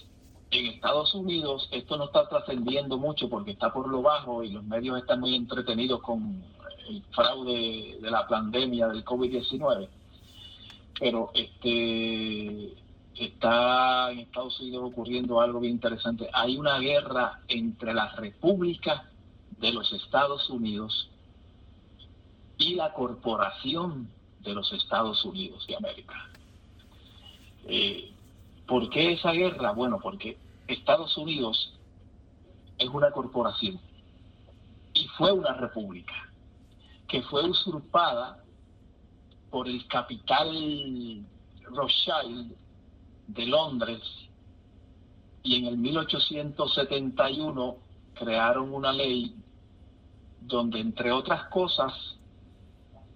[0.51, 4.63] en Estados Unidos esto no está trascendiendo mucho porque está por lo bajo y los
[4.63, 6.52] medios están muy entretenidos con
[6.87, 9.87] el fraude de la pandemia del COVID-19.
[10.99, 12.73] Pero este
[13.15, 16.29] está en Estados Unidos ocurriendo algo bien interesante.
[16.33, 19.09] Hay una guerra entre la República
[19.59, 21.09] de los Estados Unidos
[22.57, 24.09] y la Corporación
[24.41, 26.29] de los Estados Unidos de América.
[27.65, 28.11] Eh,
[28.67, 29.71] ¿Por qué esa guerra?
[29.71, 31.73] Bueno, porque Estados Unidos
[32.77, 33.79] es una corporación
[34.93, 36.32] y fue una república
[37.13, 38.43] que fue usurpada
[39.51, 41.23] por el capital
[41.65, 42.55] Rothschild
[43.27, 44.01] de Londres
[45.43, 47.77] y en el 1871
[48.15, 49.35] crearon una ley
[50.41, 51.93] donde entre otras cosas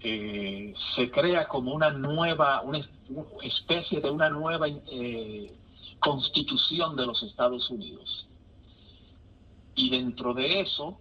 [0.01, 2.87] eh, se crea como una nueva, una
[3.41, 5.57] especie de una nueva eh,
[5.99, 8.27] constitución de los Estados Unidos.
[9.73, 10.99] Y dentro de eso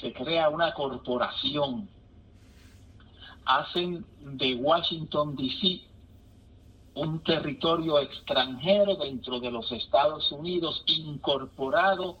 [0.00, 1.88] se crea una corporación.
[3.44, 5.82] Hacen de Washington, D.C.
[6.94, 12.18] un territorio extranjero dentro de los Estados Unidos incorporado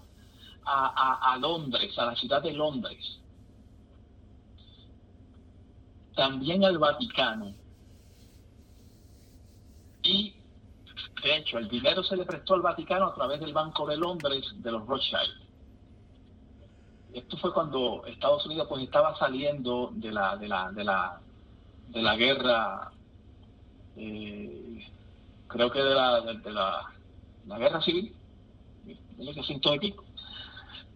[0.64, 3.18] a, a Londres, a la ciudad de Londres.
[6.14, 7.52] También al Vaticano.
[10.02, 10.34] Y
[11.22, 14.44] de hecho, el dinero se le prestó al Vaticano a través del Banco de Londres
[14.56, 15.45] de los Rothschild.
[17.12, 21.20] Esto fue cuando Estados Unidos pues estaba saliendo de la de la de la
[21.88, 22.92] de la guerra,
[23.96, 24.86] eh,
[25.46, 26.92] creo que de la de, la,
[27.46, 28.14] la, guerra civil,
[29.18, 30.04] el asunto de pico.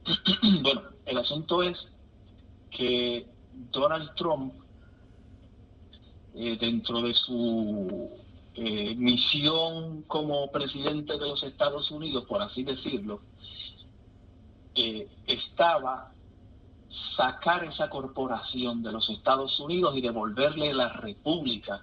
[0.62, 1.79] bueno, el asunto es
[2.70, 3.27] que
[3.73, 4.55] Donald Trump,
[6.35, 8.11] eh, dentro de su
[8.55, 13.20] eh, misión como presidente de los Estados Unidos, por así decirlo,
[15.26, 16.12] estaba
[17.16, 21.82] sacar esa corporación de los Estados Unidos y devolverle la república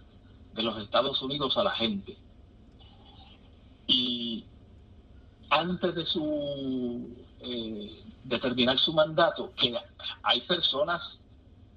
[0.54, 2.18] de los Estados Unidos a la gente.
[3.88, 4.44] Y
[5.50, 8.04] antes de su eh,
[8.42, 9.74] terminar su mandato, que
[10.24, 11.02] hay personas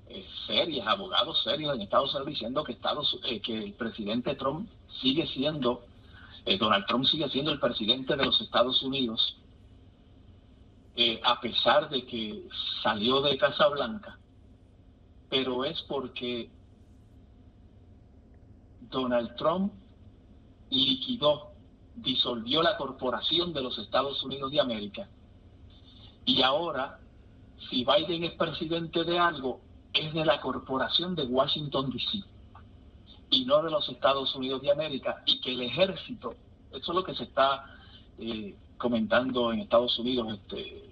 [0.09, 4.69] eh, serias, abogados serios en Estados Unidos diciendo que Estados eh, que el presidente Trump
[5.01, 5.85] sigue siendo
[6.59, 9.37] Donald Trump sigue siendo el presidente de los Estados Unidos
[11.25, 12.45] a pesar de que
[12.83, 14.19] salió de Casa Blanca,
[15.31, 16.51] pero es porque
[18.91, 19.73] Donald Trump
[20.71, 21.53] liquidó,
[21.97, 25.09] disolvió la corporación de los Estados Unidos de América.
[26.25, 26.99] Y ahora,
[27.69, 29.61] si Biden es presidente de algo,
[29.93, 32.23] es de la corporación de Washington, D.C.
[33.31, 35.23] y no de los Estados Unidos de América.
[35.27, 36.35] Y que el ejército,
[36.71, 37.65] eso es lo que se está
[38.19, 40.91] eh, comentando en Estados Unidos, este,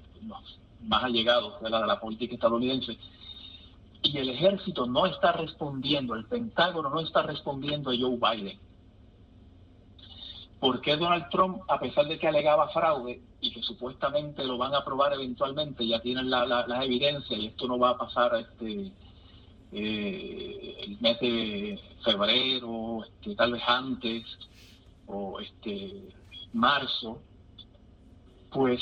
[0.82, 2.96] más allegados de la, de la política estadounidense,
[4.02, 8.58] y el ejército no está respondiendo, el Pentágono no está respondiendo a Joe Biden.
[10.60, 14.74] ¿Por qué Donald Trump, a pesar de que alegaba fraude y que supuestamente lo van
[14.74, 18.92] a aprobar eventualmente, ya tienen las la, evidencias y esto no va a pasar este
[19.70, 24.24] eh, el mes de febrero, este, tal vez antes,
[25.06, 26.08] o este
[26.54, 27.20] marzo,
[28.50, 28.80] pues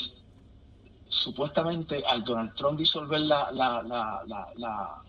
[1.09, 5.03] supuestamente al Donald Trump disolver la, la, la,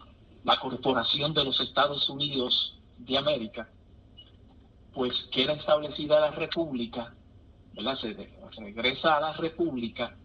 [0.45, 3.69] la corporación de los Estados Unidos de América,
[4.95, 7.15] pues queda establecida la República.
[8.01, 10.17] Se, regresa a la República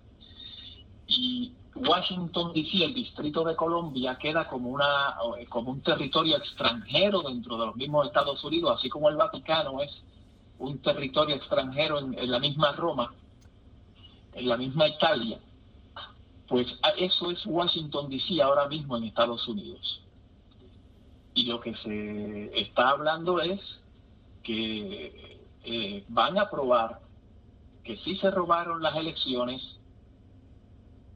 [1.05, 5.15] y Washington DC, el Distrito de Colombia, queda como, una,
[5.49, 9.91] como un territorio extranjero dentro de los mismos Estados Unidos, así como el Vaticano es
[10.57, 13.13] un territorio extranjero en la misma Roma,
[14.35, 15.39] en la misma Italia.
[16.47, 16.67] Pues
[16.97, 20.01] eso es Washington DC ahora mismo en Estados Unidos.
[21.33, 23.59] Y lo que se está hablando es
[24.43, 26.99] que eh, van a probar
[27.83, 29.61] que sí se robaron las elecciones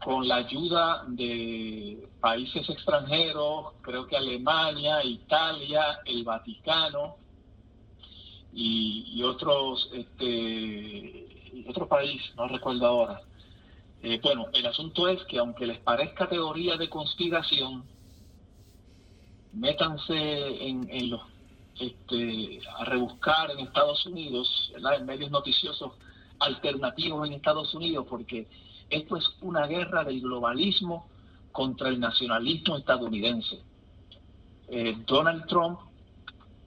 [0.03, 7.15] con la ayuda de países extranjeros, creo que Alemania, Italia, el Vaticano
[8.53, 11.36] y, otros, este,
[11.67, 13.21] otro país, no recuerdo ahora.
[14.01, 17.83] Eh, bueno, el asunto es que aunque les parezca teoría de conspiración,
[19.53, 21.21] métanse en, los
[21.79, 25.93] este, a rebuscar en Estados Unidos, en medios noticiosos
[26.39, 28.47] alternativos en Estados Unidos, porque
[28.89, 31.07] esto es una guerra del globalismo
[31.51, 33.59] contra el nacionalismo estadounidense.
[34.69, 35.79] Eh, Donald Trump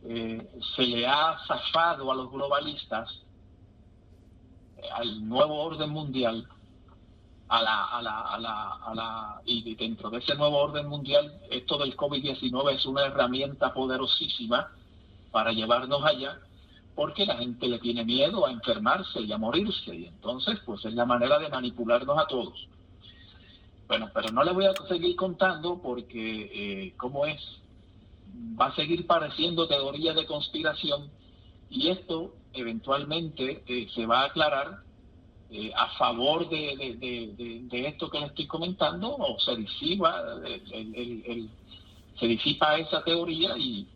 [0.05, 3.11] eh, se le ha zafado a los globalistas,
[4.93, 6.47] al nuevo orden mundial,
[7.49, 11.33] a la, a la, a la, a la, y dentro de ese nuevo orden mundial,
[11.51, 14.69] esto del COVID-19 es una herramienta poderosísima
[15.33, 16.39] para llevarnos allá,
[16.95, 20.95] porque la gente le tiene miedo a enfermarse y a morirse, y entonces pues es
[20.95, 22.69] la manera de manipularnos a todos.
[23.89, 27.41] Bueno, pero no le voy a seguir contando porque, eh, como es,
[28.61, 31.11] va a seguir pareciendo teoría de conspiración
[31.71, 34.83] y esto eventualmente eh, se va a aclarar
[35.51, 40.23] eh, a favor de, esto que le estoy comentando o se disipa,
[42.19, 43.89] se disipa esa teoría y,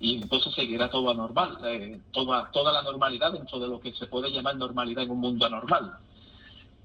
[0.00, 4.06] y entonces seguirá todo anormal, eh, toda, toda la normalidad dentro de lo que se
[4.06, 5.98] puede llamar normalidad en un mundo anormal.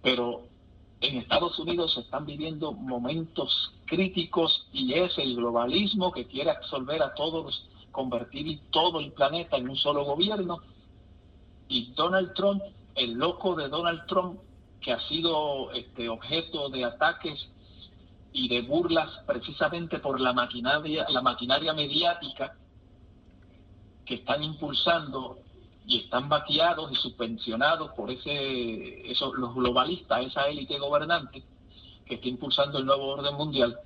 [0.02, 0.44] Pero
[1.02, 7.02] en Estados Unidos se están viviendo momentos críticos y es el globalismo que quiere absorber
[7.02, 10.60] a todos, convertir todo el planeta en un solo gobierno.
[11.67, 12.62] Y Donald Trump
[12.99, 14.39] el loco de Donald Trump,
[14.82, 17.47] que ha sido este, objeto de ataques
[18.32, 22.56] y de burlas precisamente por la maquinaria, la maquinaria mediática
[24.06, 25.40] que están impulsando
[25.85, 31.44] y están vaqueados y subvencionados por ese, esos, los globalistas, esa élite gobernante
[32.06, 33.79] que está impulsando el nuevo orden mundial,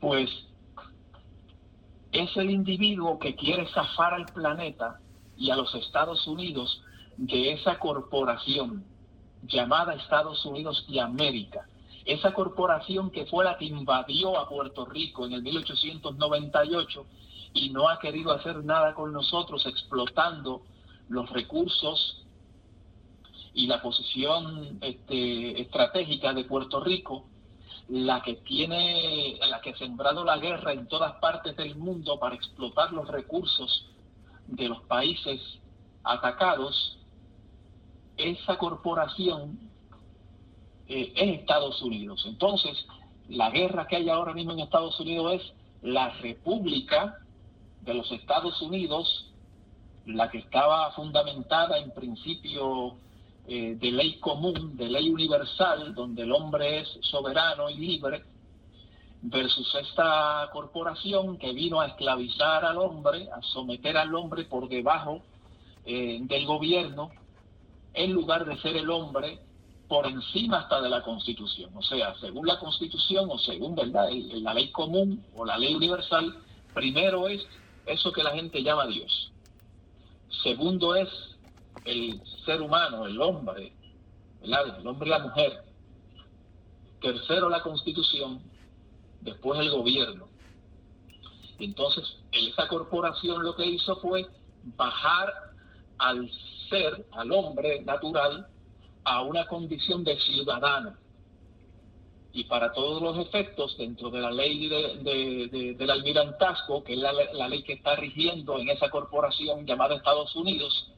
[0.00, 0.30] pues
[2.12, 5.00] es el individuo que quiere zafar al planeta
[5.36, 6.82] y a los Estados Unidos
[7.16, 8.84] de esa corporación
[9.42, 11.66] llamada Estados Unidos y América.
[12.04, 17.06] Esa corporación que fue la que invadió a Puerto Rico en el 1898
[17.54, 20.62] y no ha querido hacer nada con nosotros explotando
[21.08, 22.22] los recursos
[23.54, 27.26] y la posición este, estratégica de Puerto Rico,
[27.92, 32.34] la que tiene, la que ha sembrado la guerra en todas partes del mundo para
[32.34, 33.86] explotar los recursos
[34.46, 35.38] de los países
[36.02, 36.96] atacados,
[38.16, 39.60] esa corporación
[40.88, 42.24] eh, es Estados Unidos.
[42.26, 42.82] Entonces,
[43.28, 47.18] la guerra que hay ahora mismo en Estados Unidos es la República
[47.82, 49.30] de los Estados Unidos,
[50.06, 52.96] la que estaba fundamentada en principio
[53.46, 58.22] eh, de ley común, de ley universal, donde el hombre es soberano y libre,
[59.22, 65.22] versus esta corporación que vino a esclavizar al hombre, a someter al hombre por debajo
[65.84, 67.10] eh, del gobierno,
[67.94, 69.38] en lugar de ser el hombre
[69.88, 71.70] por encima hasta de la Constitución.
[71.76, 74.08] O sea, según la Constitución o según ¿verdad?
[74.10, 76.34] la ley común o la ley universal,
[76.74, 77.46] primero es
[77.86, 79.30] eso que la gente llama Dios.
[80.42, 81.08] Segundo es
[81.84, 83.72] el ser humano, el hombre,
[84.42, 85.64] el hombre y la mujer.
[87.00, 88.40] Tercero la Constitución,
[89.20, 90.28] después el gobierno.
[91.58, 94.26] Entonces, esa corporación lo que hizo fue
[94.76, 95.32] bajar
[95.98, 96.30] al
[96.68, 98.46] ser, al hombre natural,
[99.04, 100.96] a una condición de ciudadano.
[102.32, 107.12] Y para todos los efectos, dentro de la ley de, del almirantazgo, que es la,
[107.34, 110.90] la ley que está rigiendo en esa corporación llamada Estados Unidos,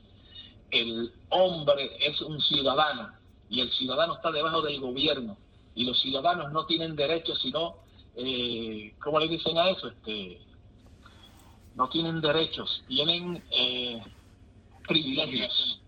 [0.80, 3.12] el hombre es un ciudadano
[3.48, 5.36] y el ciudadano está debajo del gobierno
[5.74, 7.76] y los ciudadanos no tienen derechos sino,
[8.16, 9.88] eh, ¿cómo le dicen a eso?
[9.88, 10.38] Este,
[11.74, 14.02] no tienen derechos, tienen eh,
[14.86, 15.80] privilegios.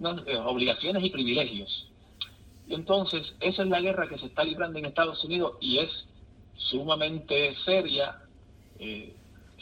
[0.00, 1.88] Eh, obligaciones y privilegios.
[2.68, 5.90] Y entonces, esa es la guerra que se está librando en Estados Unidos y es
[6.56, 8.22] sumamente seria.
[8.78, 9.12] Eh,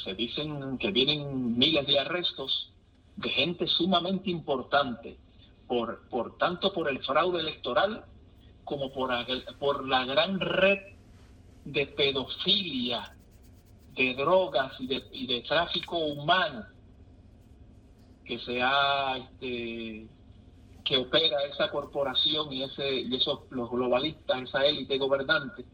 [0.04, 2.70] se dicen que vienen miles de arrestos
[3.16, 5.16] de gente sumamente importante,
[5.66, 8.04] por, por tanto por el fraude electoral
[8.64, 9.10] como por,
[9.58, 10.78] por la gran red
[11.64, 13.16] de pedofilia,
[13.94, 16.66] de drogas y de, y de tráfico humano
[18.24, 20.06] que se ha este,
[20.84, 25.64] que opera esa corporación y ese y esos los globalistas, esa élite gobernante,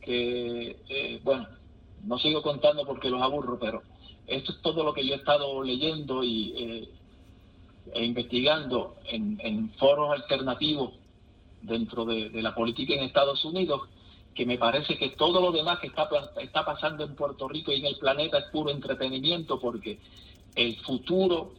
[0.00, 1.48] que eh, bueno,
[2.04, 3.82] no sigo contando porque los aburro, pero
[4.26, 6.88] esto es todo lo que yo he estado leyendo y eh,
[7.94, 10.94] e investigando en, foros alternativos
[11.62, 13.82] dentro de, la política en Estados Unidos,
[14.34, 16.08] que me parece que todo lo demás que está,
[16.40, 19.98] está pasando en Puerto Rico y en el planeta es puro entretenimiento, porque
[20.54, 21.52] el futuro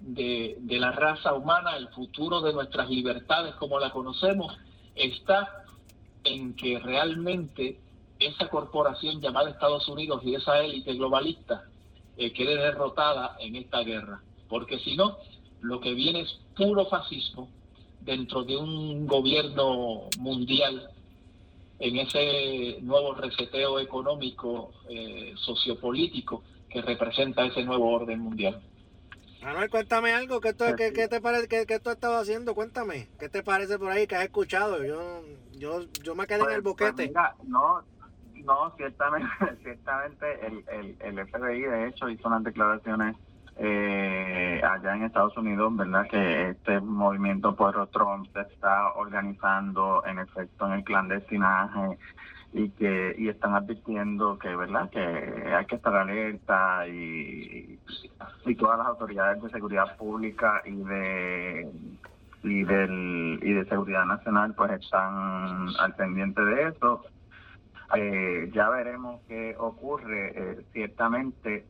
[0.00, 4.56] de, la raza humana, el futuro de nuestras libertades como la conocemos,
[4.94, 5.64] está
[6.24, 7.78] en que realmente
[8.18, 11.64] esa corporación llamada Estados Unidos y esa élite globalista
[12.16, 14.22] eh, quede derrotada en esta guerra.
[14.48, 15.18] Porque si no,
[15.60, 17.48] lo que viene es puro fascismo
[18.00, 20.90] dentro de un gobierno mundial
[21.78, 28.60] en ese nuevo reseteo económico, eh, sociopolítico que representa ese nuevo orden mundial.
[29.42, 32.54] Manuel, cuéntame algo, ¿qué, qué, te parece, qué, qué, tú has estado haciendo?
[32.54, 34.82] Cuéntame, ¿qué te parece por ahí que has escuchado?
[34.82, 37.12] Yo, yo, yo me quedé en el pues, pues boquete.
[37.46, 37.82] no,
[38.44, 39.28] no, ciertamente,
[39.62, 43.16] ciertamente el, el, el FBI de hecho hizo unas declaraciones
[43.56, 46.08] eh, allá en Estados Unidos, ¿verdad?
[46.08, 51.98] Que este movimiento por Trump se está organizando en efecto en el clandestinaje
[52.52, 57.78] y que y están advirtiendo que verdad que hay que estar alerta y,
[58.46, 61.68] y todas las autoridades de seguridad pública y de
[62.44, 67.04] y del y de seguridad nacional pues están al pendiente de eso
[67.96, 71.64] eh, ya veremos qué ocurre eh, ciertamente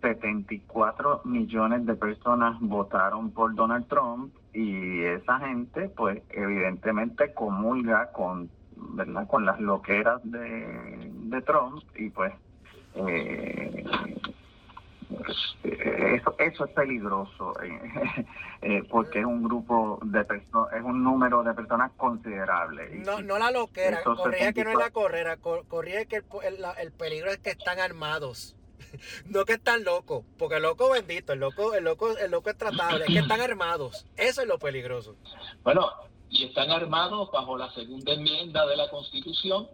[0.00, 8.50] 74 millones de personas votaron por Donald Trump y esa gente pues evidentemente comulga con
[8.94, 9.26] ¿verdad?
[9.26, 12.32] Con las loqueras de, de Trump y pues
[12.94, 13.84] eh,
[15.64, 18.26] eso, eso es peligroso eh,
[18.62, 22.90] eh, porque es un grupo de personas, es un número de personas considerable.
[23.04, 27.30] No, no la loquera, corría que no es la correra, corría que el, el, peligro
[27.30, 28.56] es que están armados.
[29.24, 32.58] No que están locos, porque el loco bendito, el loco, el loco, el loco es
[32.58, 34.06] tratable, es que están armados.
[34.16, 35.16] Eso es lo peligroso.
[35.62, 35.88] Bueno,
[36.28, 39.68] y están armados bajo la segunda enmienda de la Constitución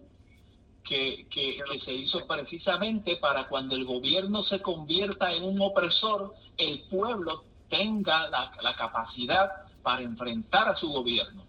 [0.88, 6.82] que, que, se hizo precisamente para cuando el gobierno se convierta en un opresor, el
[6.90, 9.50] pueblo tenga la, capacidad
[9.82, 11.44] para enfrentar a su gobierno.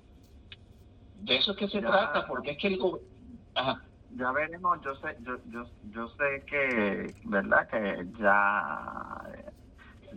[1.22, 3.10] De eso es que se trata, porque es que el gobierno...
[4.16, 7.70] Ya veremos, yo sé, yo, yo, yo sé que, ¿verdad?
[7.70, 9.22] Que ya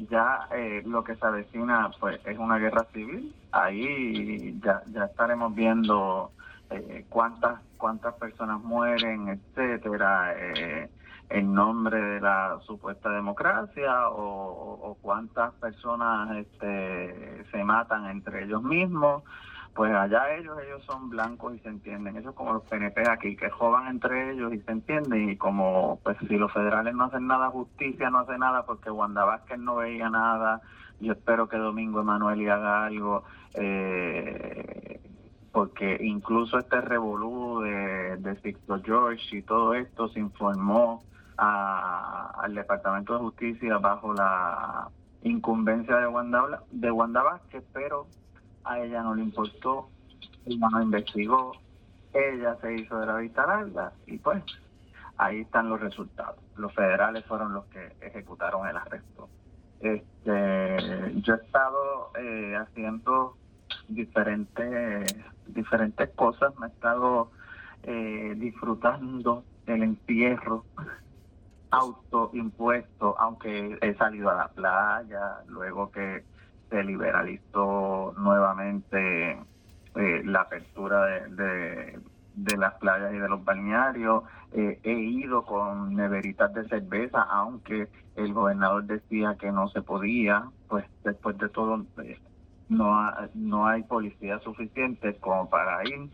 [0.08, 5.54] ya eh, lo que se avecina pues es una guerra civil ahí ya, ya estaremos
[5.54, 6.32] viendo
[6.74, 10.90] eh, cuántas cuántas personas mueren etcétera eh,
[11.30, 19.22] en nombre de la supuesta democracia o, cuántas personas este, se matan entre ellos mismos
[19.74, 22.16] pues allá ellos, ellos son blancos y se entienden.
[22.16, 25.30] Es como los PNP aquí, que jodan entre ellos y se entienden.
[25.30, 29.24] Y como, pues si los federales no hacen nada, justicia no hace nada porque Wanda
[29.24, 30.60] Vázquez no veía nada.
[31.00, 33.24] Yo espero que Domingo Emanuel haga algo.
[33.54, 35.00] Eh,
[35.52, 41.04] porque incluso este revolú de, de Sixto George y todo esto se informó
[41.36, 44.88] al Departamento de Justicia bajo la
[45.22, 48.06] incumbencia de Wanda, de Wanda Vázquez, pero
[48.64, 49.88] a ella no le importó,
[50.46, 51.52] ella no investigó,
[52.12, 54.42] ella se hizo de la vista larga y pues
[55.16, 56.38] ahí están los resultados.
[56.56, 59.28] Los federales fueron los que ejecutaron el arresto.
[59.80, 63.36] Este, yo he estado eh, haciendo
[63.94, 65.14] diferentes
[65.46, 67.30] diferentes cosas, me he estado
[67.82, 70.64] eh, disfrutando el entierro
[71.70, 76.24] autoimpuesto, aunque he salido a la playa, luego que
[76.68, 79.32] se liberalizó nuevamente
[79.94, 81.98] eh, la apertura de,
[82.34, 84.24] de, las playas y de los balnearios.
[84.52, 90.44] Eh, he ido con neveritas de cerveza, aunque el gobernador decía que no se podía,
[90.68, 91.86] pues después de todo
[92.72, 96.10] eh, no, no hay policía suficiente como para ir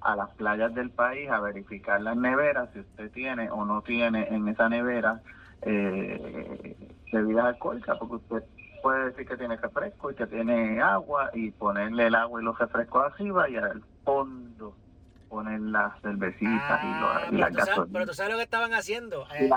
[0.00, 4.26] a las playas del país a verificar las neveras, si usted tiene o no tiene
[4.28, 5.20] en esa nevera
[5.62, 6.76] eh,
[7.12, 8.44] bebidas alcohólicas, porque usted
[8.82, 12.58] puede decir que tiene refresco y que tiene agua y ponerle el agua y los
[12.58, 14.74] refrescos arriba y al fondo
[15.28, 17.88] poner las cervecitas y, ah, las gasolinas.
[17.90, 19.24] Pero tú sabes lo que estaban haciendo.
[19.34, 19.48] Eh,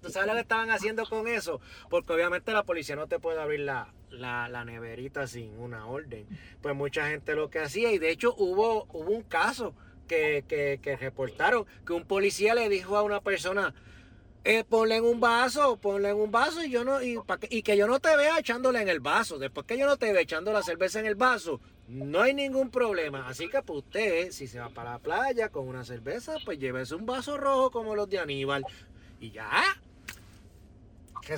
[0.00, 1.60] tú, sabes lo que estaban haciendo con eso.
[1.90, 6.26] Porque obviamente la policía no te puede abrir la, la, neverita sin una orden.
[6.62, 9.74] Pues mucha gente lo que hacía, y de hecho hubo, hubo un caso
[10.08, 13.74] que, que, reportaron que un policía le dijo a una persona,
[14.44, 17.62] eh, ponle en un vaso, ponle en un vaso y yo no y, que, y
[17.62, 19.38] que yo no te vea echándole en el vaso.
[19.38, 22.70] Después que yo no te vea echando la cerveza en el vaso, no hay ningún
[22.70, 23.26] problema.
[23.28, 26.94] Así que pues usted, si se va para la playa con una cerveza, pues llévese
[26.94, 28.64] un vaso rojo como los de Aníbal
[29.20, 29.50] y ya.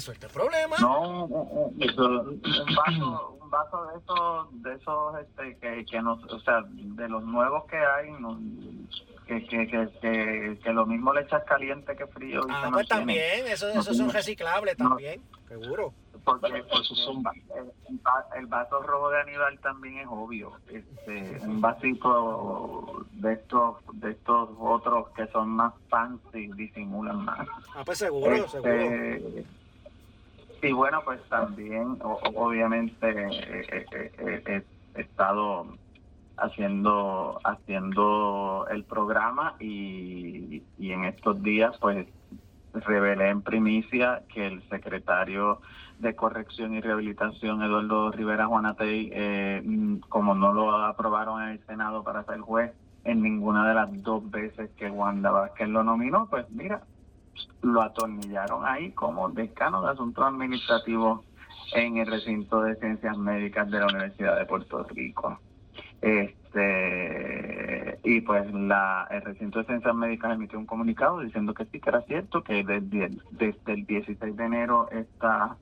[0.01, 0.77] Suerte el problema.
[0.81, 6.63] No, un vaso, un vaso de esos, de esos este, que, que no, o sea,
[6.69, 8.39] de los nuevos que hay, no,
[9.27, 12.41] que, que, que, que, lo mismo le echas caliente que frío.
[12.49, 15.93] Y ah, pues también, eso, eso son reciclables también, seguro.
[16.25, 16.65] Porque,
[18.37, 20.53] el, vaso rojo de Aníbal también es obvio.
[20.69, 27.47] Este, un vasito de estos de estos otros que son más fancy disimulan más.
[27.77, 29.45] Ah, pues seguro, este, seguro.
[30.67, 33.07] Y bueno, pues también, obviamente,
[34.19, 34.65] he
[35.01, 35.67] estado
[36.37, 42.07] haciendo haciendo el programa y, en estos días pues
[42.75, 45.61] revelé en primicia que el secretario
[45.99, 52.03] de Corrección y Rehabilitación, Eduardo Rivera Juanatey, eh, como no lo aprobaron en el Senado
[52.03, 52.73] para ser juez
[53.05, 56.83] en ninguna de las dos veces que Wanda Vázquez lo nominó, pues mira,
[57.63, 61.21] lo atornillaron ahí como decano de asuntos administrativos
[61.75, 65.39] en el recinto de ciencias médicas de la Universidad de Puerto Rico.
[66.01, 71.81] Este, y pues la, el recinto de ciencias médicas emitió un comunicado diciendo que sí,
[71.81, 73.19] que era cierto, que desde,
[73.67, 75.57] el 16 de enero está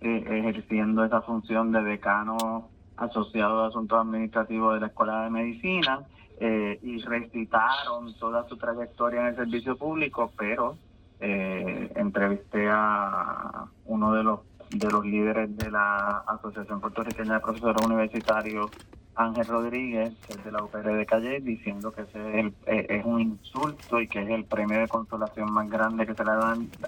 [0.00, 6.00] eh, ejerciendo esa función de decano asociado a asuntos administrativos de la Escuela de Medicina
[6.40, 10.76] eh, y recitaron toda su trayectoria en el servicio público, pero
[11.22, 17.84] eh, entrevisté a uno de los de los líderes de la Asociación Puertorriqueña de Profesores
[17.84, 18.70] Universitarios
[19.14, 23.20] Ángel Rodríguez, que de la UPR de Calle, diciendo que ese es, eh, es, un
[23.20, 26.30] insulto y que es el premio de consolación más grande que se le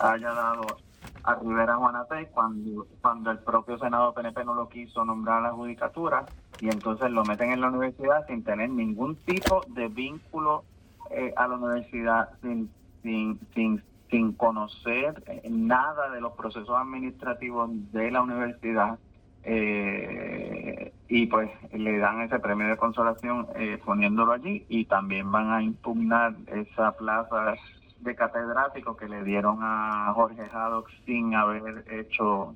[0.01, 0.64] haya dado
[1.24, 5.53] a Rivera Juanate cuando, cuando el propio Senado PNP no lo quiso nombrar a la
[5.53, 6.24] judicatura
[6.61, 10.64] y entonces lo meten en la universidad sin tener ningún tipo de vínculo
[11.11, 12.70] eh, a la universidad, sin,
[13.03, 13.82] sin, sin,
[14.15, 18.97] sin conocer eh, nada de los procesos administrativos de la universidad
[19.43, 25.51] eh, y pues le dan ese premio de consolación eh, poniéndolo allí y también van
[25.51, 27.57] a impugnar esa plaza
[27.99, 32.55] de catedrático que le dieron a Jorge Haddock sin haber hecho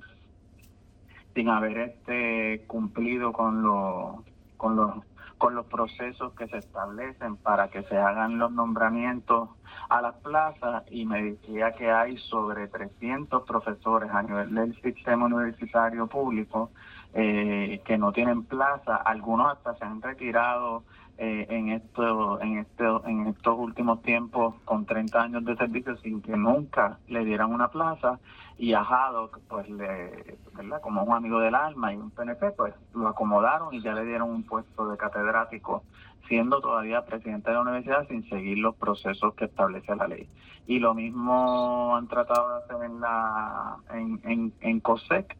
[1.35, 4.15] sin haber este cumplido con los
[4.55, 5.05] con los
[5.39, 9.49] con los procesos que se establecen para que se hagan los nombramientos
[9.87, 15.25] a las plazas y me decía que hay sobre 300 profesores a nivel del sistema
[15.25, 16.69] universitario público
[17.13, 20.83] eh, que no tienen plaza, algunos hasta se han retirado
[21.17, 26.21] eh, en esto, en este, en estos últimos tiempos con 30 años de servicio sin
[26.21, 28.19] que nunca le dieran una plaza
[28.59, 30.81] y a Haddock, pues, le, ¿verdad?
[30.81, 34.29] como un amigo del alma y un PNP, pues lo acomodaron y ya le dieron
[34.29, 35.83] un puesto de catedrático,
[36.27, 40.29] siendo todavía presidente de la universidad sin seguir los procesos que establece la ley.
[40.67, 45.37] Y lo mismo han tratado de hacer en, la, en, en, en COSEC,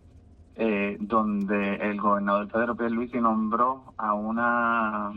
[0.56, 5.12] eh, donde el gobernador Pedro Pierluisi nombró a una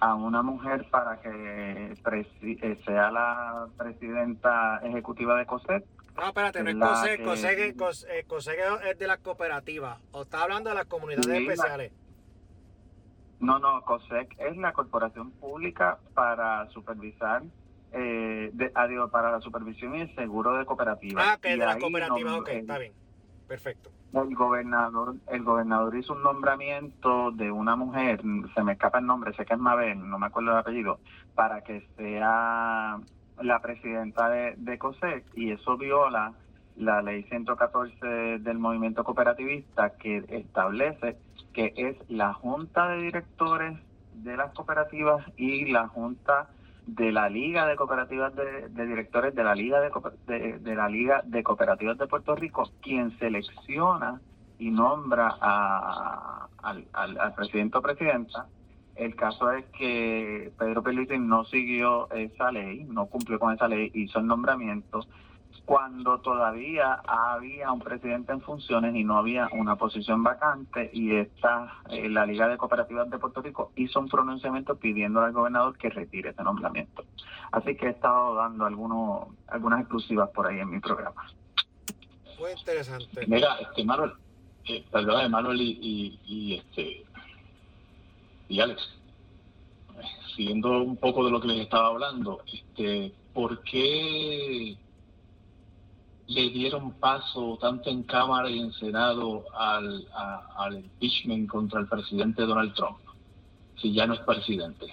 [0.00, 5.84] a una mujer para que eh, sea la presidenta ejecutiva de COSEC
[6.20, 6.76] no, espérate, no es
[7.20, 7.76] COSEC,
[8.26, 8.58] COSEC,
[8.90, 9.98] es de las cooperativas.
[10.12, 11.92] ¿O está hablando de las comunidades especiales?
[13.40, 17.42] No, no, COSEC es la corporación pública para supervisar,
[17.92, 21.24] eh, de, adiós, para la supervisión y el seguro de cooperativas.
[21.26, 22.92] Ah, que es de las cooperativas, ok, está bien.
[23.46, 23.90] Perfecto.
[24.12, 28.20] El gobernador, el gobernador hizo un nombramiento de una mujer,
[28.54, 30.98] se me escapa el nombre, sé que es Mabel, no me acuerdo el apellido,
[31.34, 32.98] para que sea
[33.42, 36.32] la presidenta de, de COSEC y eso viola
[36.76, 38.06] la ley 114
[38.38, 41.16] del movimiento cooperativista que establece
[41.52, 43.78] que es la junta de directores
[44.14, 46.48] de las cooperativas y la junta
[46.86, 51.42] de la liga de cooperativas de, directores de la liga de, de, la liga de
[51.42, 54.20] cooperativas de Puerto Rico quien selecciona
[54.58, 58.46] y nombra a, al, al, al presidente o presidenta
[58.98, 63.90] el caso es que Pedro Pierluisi no siguió esa ley, no cumplió con esa ley,
[63.94, 65.00] hizo el nombramiento
[65.68, 71.82] cuando todavía había un presidente en funciones y no había una posición vacante y esta
[71.90, 75.90] eh, la Liga de Cooperativas de Puerto Rico hizo un pronunciamiento pidiendo al gobernador que
[75.90, 77.04] retire ese nombramiento.
[77.52, 81.30] Así que he estado dando algunos algunas exclusivas por ahí en mi programa.
[82.38, 83.26] Muy interesante.
[83.26, 84.12] Mira, este Manuel,
[84.64, 87.04] eh, perdón, Manuel y, y este
[88.48, 88.82] y Alex,
[90.34, 94.76] siguiendo un poco de lo que les estaba hablando, este, ¿por qué
[96.26, 100.06] le dieron paso tanto en Cámara y en Senado al,
[100.56, 102.98] al impeachment contra el presidente Donald Trump,
[103.76, 104.86] si ya no es presidente?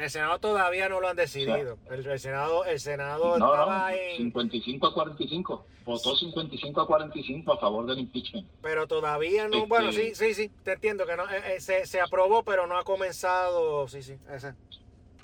[0.00, 1.76] El Senado todavía no lo han decidido.
[1.90, 5.66] el, Senado, el Senado estaba en 55 a 45.
[5.84, 8.48] Votó 55 a 45 a favor del impeachment.
[8.62, 9.66] Pero todavía no.
[9.66, 10.50] Bueno, sí, este sí, sí.
[10.62, 13.88] Te entiendo que no, eh, eh, se, se, aprobó, pero no ha comenzado.
[13.88, 14.16] Sí, sí.
[14.32, 14.54] Ese.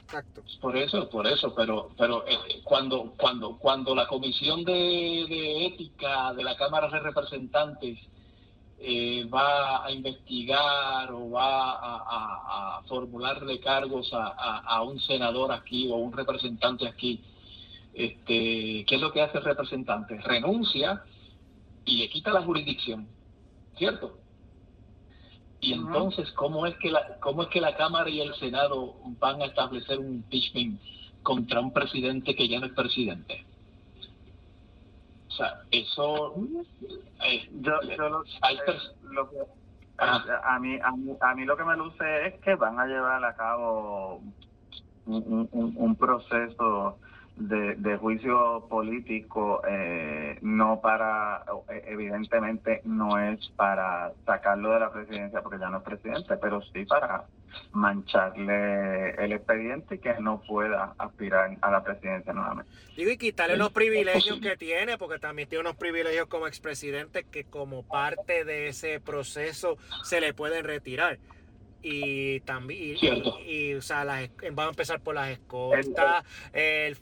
[0.03, 0.43] Exacto.
[0.61, 1.55] Por eso, por eso.
[1.55, 4.73] Pero, pero eh, cuando, cuando, cuando la comisión de,
[5.29, 7.99] de ética de la Cámara de Representantes
[8.79, 15.99] eh, va a investigar o va a, formular recargos a, un senador aquí o a
[15.99, 17.21] un representante aquí,
[17.95, 20.21] este, ¿qué es lo que hace el representante?
[20.21, 21.03] Renuncia
[21.85, 23.09] y le quita la jurisdicción,
[23.77, 24.19] ¿cierto?
[25.61, 29.43] Y entonces, ¿cómo es, que la, ¿cómo es que la Cámara y el Senado van
[29.43, 30.81] a establecer un impeachment
[31.23, 33.45] contra un presidente que ya no es presidente?
[35.37, 36.35] O sea, eso...
[37.27, 38.25] Eh, yo, yo lo,
[39.11, 39.37] lo que,
[39.99, 44.23] a, mí, a, mí, lo que me luce es que van a llevar a cabo
[45.05, 46.97] un, un, proceso
[47.37, 55.43] de, de, juicio político, eh, no para, evidentemente no es para sacarlo de la presidencia
[55.43, 57.25] porque ya no es presidente, pero sí para
[57.73, 62.71] mancharle el expediente y que no pueda aspirar a la presidencia nuevamente.
[62.97, 67.45] Digo, y quitarle los privilegios que tiene, porque también tiene unos privilegios como expresidente que
[67.45, 71.19] como parte de ese proceso se le pueden retirar
[71.83, 72.97] y también
[73.47, 76.97] y, o sea las, vamos a empezar por las escoltas el,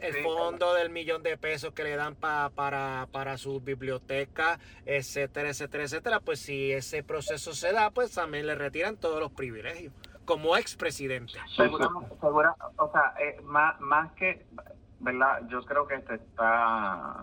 [0.00, 5.50] el, fondo del millón de pesos que le dan pa, para para su biblioteca etcétera
[5.50, 9.92] etcétera etcétera pues si ese proceso se da pues también le retiran todos los privilegios
[10.24, 11.38] como expresidente.
[11.56, 11.88] Segura,
[12.20, 14.46] segura o sea eh, más, más que
[15.00, 17.22] verdad yo creo que se está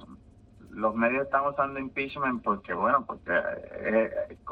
[0.72, 3.32] los medios están usando impeachment porque, bueno, porque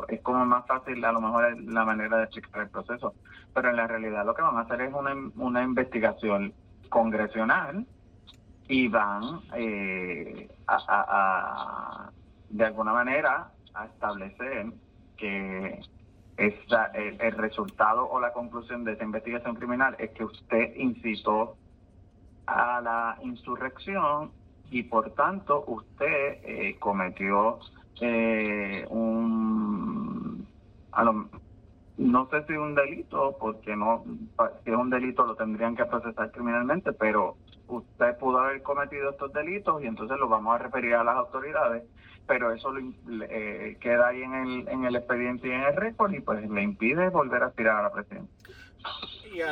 [0.09, 3.13] es, como más fácil, a lo mejor la manera de explicar el proceso,
[3.53, 6.53] pero en la realidad lo que van a hacer es una, una investigación
[6.89, 7.85] congresional
[8.67, 12.09] y van eh, a,
[12.49, 14.67] de alguna manera, a establecer
[15.15, 15.79] que
[16.37, 21.55] esa, el, el, resultado o la conclusión de esa investigación criminal es que usted incitó
[22.45, 24.31] a la insurrección
[24.69, 27.59] y por tanto usted eh, cometió
[28.01, 30.47] eh, un
[31.97, 34.03] no sé si un delito porque no
[34.63, 37.37] si es un delito lo tendrían que procesar criminalmente pero
[37.67, 41.83] usted pudo haber cometido estos delitos y entonces lo vamos a referir a las autoridades
[42.27, 42.73] pero eso
[43.29, 46.61] eh, queda ahí en el en el expediente y en el récord y pues le
[46.61, 48.35] impide volver a aspirar a la presidencia.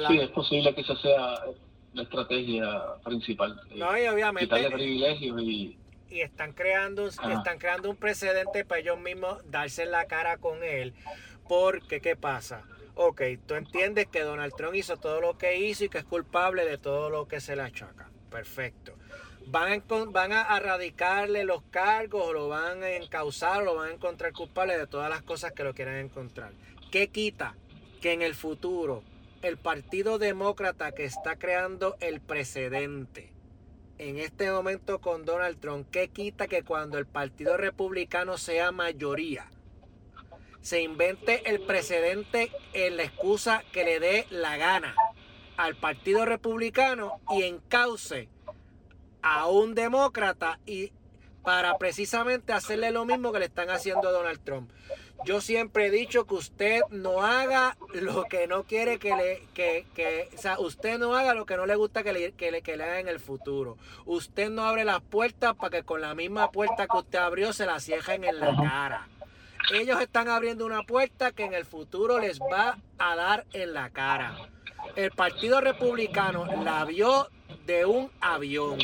[0.07, 1.35] Sí es posible que eso sea
[1.95, 3.59] la estrategia principal.
[3.75, 4.45] No, y obviamente.
[4.45, 5.77] Quitarle privilegios y.
[6.09, 10.93] Y están creando, están creando un precedente para ellos mismos darse la cara con él.
[11.47, 12.63] Porque, ¿qué pasa?
[12.93, 16.65] Ok, tú entiendes que Donald Trump hizo todo lo que hizo y que es culpable
[16.65, 18.09] de todo lo que se le achaca.
[18.29, 18.93] Perfecto.
[19.47, 23.89] Van a, van a erradicarle los cargos o lo van a encauzar o lo van
[23.89, 26.51] a encontrar culpable de todas las cosas que lo quieran encontrar.
[26.91, 27.55] ¿Qué quita?
[27.99, 29.03] Que en el futuro
[29.45, 33.31] el Partido Demócrata que está creando el precedente
[33.99, 39.49] en este momento con Donald Trump, ¿qué quita que cuando el Partido Republicano sea mayoría,
[40.61, 44.95] se invente el precedente en la excusa que le dé la gana
[45.57, 48.29] al Partido Republicano y encauce
[49.21, 50.91] a un demócrata y
[51.43, 54.71] para precisamente hacerle lo mismo que le están haciendo a Donald Trump.
[55.25, 59.87] Yo siempre he dicho que usted no haga lo que no quiere que le, que,
[59.95, 62.61] que o sea, usted no haga lo que no le gusta que le, que le,
[62.61, 63.75] que le haga en el futuro.
[64.05, 67.65] Usted no abre las puertas para que con la misma puerta que usted abrió se
[67.65, 69.07] la cierren en la cara.
[69.73, 73.89] Ellos están abriendo una puerta que en el futuro les va a dar en la
[73.89, 74.37] cara.
[74.95, 77.29] El Partido Republicano la vio
[77.65, 78.77] de un avión.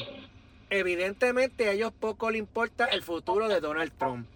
[0.71, 4.27] Evidentemente a ellos poco le importa el futuro de Donald Trump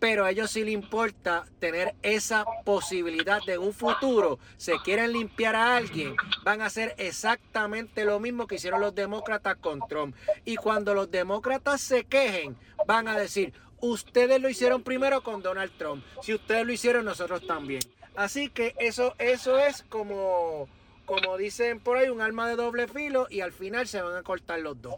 [0.00, 4.38] pero a ellos sí le importa tener esa posibilidad de un futuro.
[4.56, 9.56] Se quieren limpiar a alguien, van a hacer exactamente lo mismo que hicieron los demócratas
[9.56, 10.16] con Trump.
[10.46, 15.72] Y cuando los demócratas se quejen, van a decir, ustedes lo hicieron primero con Donald
[15.76, 16.02] Trump.
[16.22, 17.82] Si ustedes lo hicieron, nosotros también.
[18.16, 20.66] Así que eso, eso es como,
[21.04, 24.22] como dicen por ahí, un arma de doble filo y al final se van a
[24.22, 24.96] cortar los dos.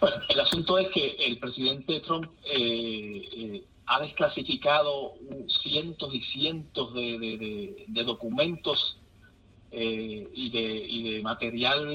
[0.00, 5.14] Bueno, el asunto es que el presidente Trump eh, eh, ha desclasificado
[5.62, 8.98] cientos y cientos de, documentos
[9.70, 11.86] eh, y, de, material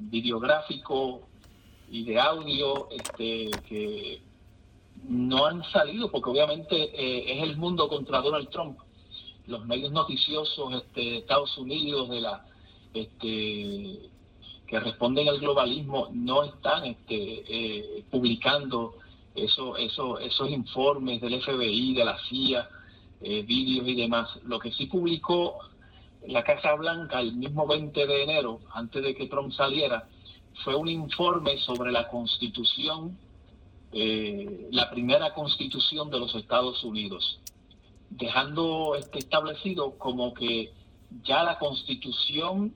[0.00, 1.28] videográfico
[1.90, 4.22] y de audio este, que
[5.08, 8.78] no han salido porque obviamente es el mundo contra Donald Trump.
[9.46, 12.46] Los medios noticiosos este, de Estados Unidos, de la
[12.94, 14.08] este,
[14.74, 18.96] que responden al globalismo no están este, eh, publicando
[19.32, 22.68] eso, eso, esos informes del FBI, de la CIA,
[23.20, 24.28] eh, vídeos y demás.
[24.42, 25.58] Lo que sí publicó
[26.26, 30.08] la Casa Blanca el mismo 20 de enero, antes de que Trump saliera,
[30.64, 33.16] fue un informe sobre la constitución,
[33.92, 37.38] eh, la primera constitución de los Estados Unidos,
[38.10, 40.72] dejando este establecido como que
[41.22, 42.74] ya la constitución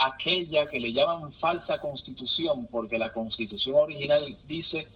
[0.00, 4.88] aquella que le llaman falsa constitución, porque la constitución original dice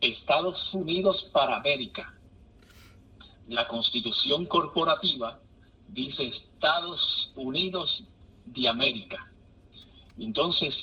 [0.00, 2.12] Estados Unidos para América.
[3.48, 5.38] La constitución corporativa
[5.88, 8.02] dice Estados Unidos
[8.46, 9.30] de América.
[10.18, 10.74] Entonces,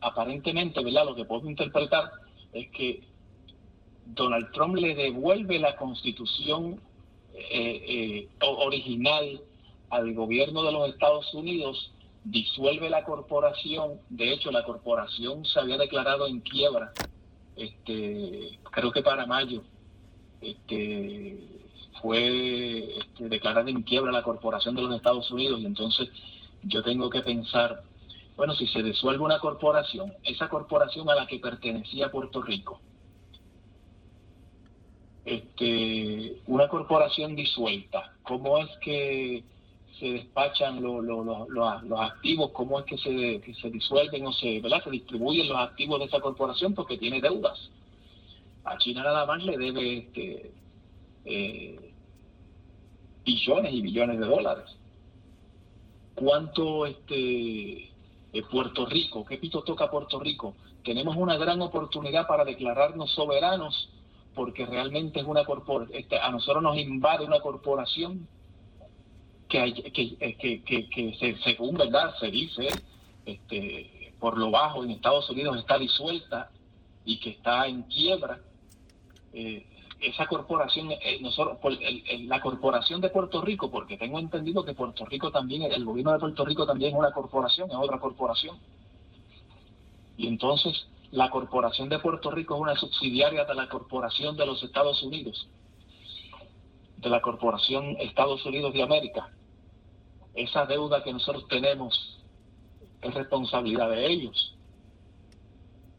[0.00, 1.06] aparentemente, ¿verdad?
[1.06, 2.10] Lo que puedo interpretar
[2.52, 3.04] es que
[4.06, 6.80] Donald Trump le devuelve la constitución
[7.34, 9.40] eh, eh, original
[9.90, 11.93] al gobierno de los Estados Unidos
[12.24, 16.92] disuelve la corporación, de hecho la corporación se había declarado en quiebra,
[17.54, 19.62] este, creo que para mayo,
[20.40, 21.38] este,
[22.00, 26.08] fue este, declarada en quiebra la corporación de los Estados Unidos y entonces
[26.62, 27.82] yo tengo que pensar,
[28.36, 32.80] bueno, si se disuelve una corporación, esa corporación a la que pertenecía Puerto Rico,
[35.26, 39.44] este, una corporación disuelta, ¿cómo es que
[39.98, 44.82] se despachan los activos, cómo es que se, se disuelven o se, ¿verdad?
[44.82, 47.70] se distribuyen los activos de esa corporación porque tiene deudas.
[48.64, 50.52] A China nada más le debe este,
[51.24, 51.92] eh,
[53.24, 54.64] billones y billones de dólares.
[56.14, 60.54] ¿Cuánto este, eh, Puerto Rico, qué pito toca Puerto Rico?
[60.82, 63.90] Tenemos una gran oportunidad para declararnos soberanos
[64.34, 68.26] porque realmente es una corporación, este, a nosotros nos invade una corporación
[69.48, 72.68] que, eh, que, que, que se, según verdad se dice
[73.26, 76.50] este, por lo bajo en Estados Unidos está disuelta
[77.04, 78.40] y que está en quiebra.
[79.32, 79.66] Eh,
[80.00, 81.58] esa corporación, eh, nosotros,
[82.26, 86.18] la corporación de Puerto Rico, porque tengo entendido que Puerto Rico también, el gobierno de
[86.18, 88.58] Puerto Rico también es una corporación, es otra corporación.
[90.16, 94.62] Y entonces la corporación de Puerto Rico es una subsidiaria de la corporación de los
[94.62, 95.48] Estados Unidos,
[97.04, 99.30] de la corporación Estados Unidos de América
[100.34, 102.18] esa deuda que nosotros tenemos
[103.00, 104.56] es responsabilidad de ellos.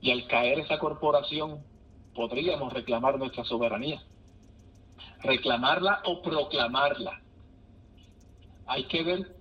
[0.01, 1.64] Y al caer esa corporación,
[2.14, 4.03] podríamos reclamar nuestra soberanía.
[5.22, 7.22] Reclamarla o proclamarla.
[8.68, 9.36] Hay que ver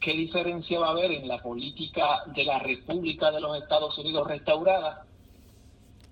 [0.00, 4.28] ¿qué diferencia va a haber en la política de la República de los Estados Unidos
[4.28, 5.06] restaurada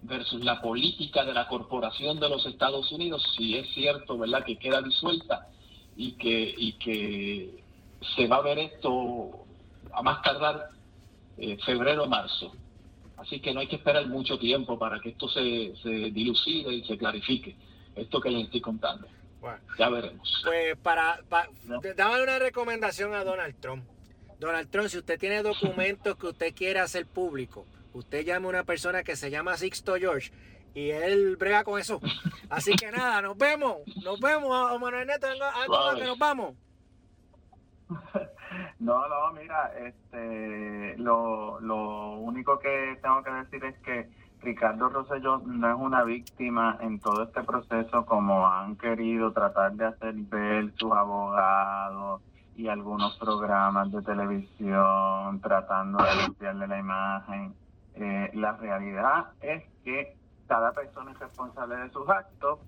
[0.02, 4.58] versus la política de la Corporación de los Estados Unidos, si es cierto, ¿verdad?, que
[4.58, 5.48] queda disuelta
[5.96, 7.62] y que, y que
[8.16, 9.44] se va a ver esto
[9.92, 10.70] a más tardar
[11.38, 12.52] eh, febrero o marzo.
[13.16, 16.84] Así que no hay que esperar mucho tiempo para que esto se, se dilucide y
[16.84, 17.54] se clarifique,
[17.94, 19.06] esto que les estoy contando.
[19.40, 20.42] Bueno, ya veremos.
[20.44, 21.48] Pues para, para
[21.96, 23.84] dame una recomendación a Donald Trump.
[24.40, 28.64] Donald Trump, si usted tiene documentos que usted quiere hacer público, usted llame a una
[28.64, 30.32] persona que se llama Sixto George
[30.74, 32.00] y él brega con eso.
[32.48, 33.78] Así que nada, nos vemos.
[34.04, 35.26] Nos vemos, Manuel Neto.
[35.96, 36.54] que nos vamos.
[38.78, 44.10] No, no, mira, este, lo, lo único que tengo que decir es que
[44.42, 49.86] Ricardo Rosselló no es una víctima en todo este proceso como han querido tratar de
[49.86, 52.20] hacer ver sus abogados
[52.56, 57.54] y algunos programas de televisión tratando de limpiarle la imagen.
[57.96, 60.16] Eh, la realidad es que
[60.48, 62.60] cada persona es responsable de sus actos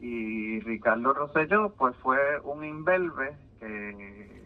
[0.00, 4.42] y Ricardo Rosselló pues fue un invelve que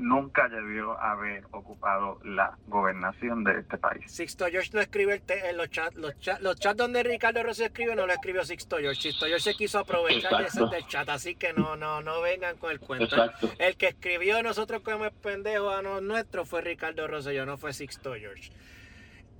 [0.00, 4.10] nunca debió haber ocupado la gobernación de este país.
[4.10, 7.94] Sixto George no escribe el los chats, los, chat, los chats donde Ricardo Rosselló escribe
[7.94, 9.00] no lo escribió Sixto George.
[9.00, 12.56] Sixto George se quiso aprovechar de ese del chat, así que no, no, no vengan
[12.56, 13.16] con el cuento.
[13.58, 18.14] El que escribió nosotros como pendejos a los nuestros fue Ricardo Rosselló, no fue Sixto
[18.14, 18.50] George.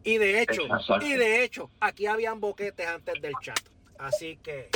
[0.02, 0.62] Y de hecho,
[1.02, 3.60] y de hecho, aquí habían boquetes antes del chat.
[3.98, 4.70] Así que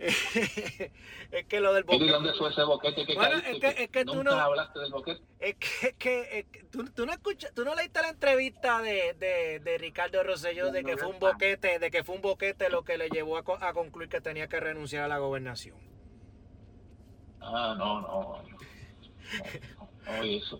[0.00, 2.04] es que lo del boquete.
[2.04, 4.92] ¿Y dónde fue ese boquete que bueno, es que, es que tú no hablaste del
[4.92, 5.20] boquete?
[5.38, 9.78] Es que, que, tú, tú, no escuchas, tú no leíste la entrevista de, de, de
[9.78, 13.10] Ricardo Rosselló de que fue un boquete, de que fue un boquete lo que le
[13.10, 15.76] llevó a, a concluir que tenía que renunciar a la gobernación.
[17.40, 18.42] Ah, no, no.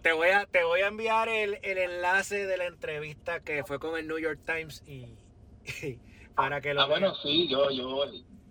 [0.02, 3.98] Te voy a, te voy a enviar el, enlace de la entrevista que fue con
[3.98, 5.06] el New York Times y,
[6.34, 8.04] para que lo Ah, bueno, sí, yo, yo,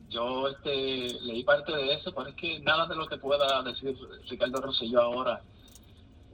[0.09, 3.95] yo este, leí parte de eso, pero es que nada de lo que pueda decir
[4.29, 5.41] Ricardo Rosselló ahora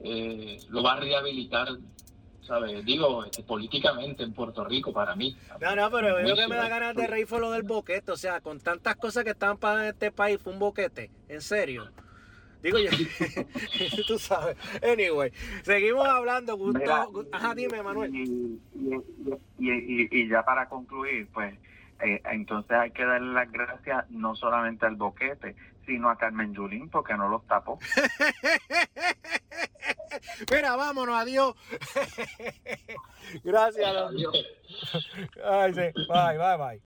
[0.02, 1.68] eh, lo va a rehabilitar
[2.46, 2.84] ¿sabes?
[2.84, 5.36] Digo, este, políticamente en Puerto Rico para mí.
[5.60, 8.12] No, no, pero yo que me da ganas de reír fue lo del boquete.
[8.12, 11.10] O sea, con tantas cosas que estaban pasando en este país, fue un boquete.
[11.28, 11.90] En serio.
[12.66, 12.90] Digo yo,
[14.08, 14.56] tú sabes.
[14.82, 15.30] Anyway,
[15.62, 16.56] seguimos hablando.
[16.56, 16.80] Gusto,
[17.30, 18.12] ajá, dime, Manuel.
[18.12, 18.60] Y,
[19.60, 21.54] y, ya para concluir, pues,
[22.00, 25.54] eh, entonces hay que darle las gracias no solamente al boquete,
[25.86, 27.78] sino a Carmen Yulín porque no los tapó.
[30.50, 31.54] Mira, vámonos, adiós.
[33.44, 33.96] gracias.
[33.96, 34.44] Adiós.
[35.44, 35.82] Ay, sí.
[36.08, 36.82] Bye, bye, bye.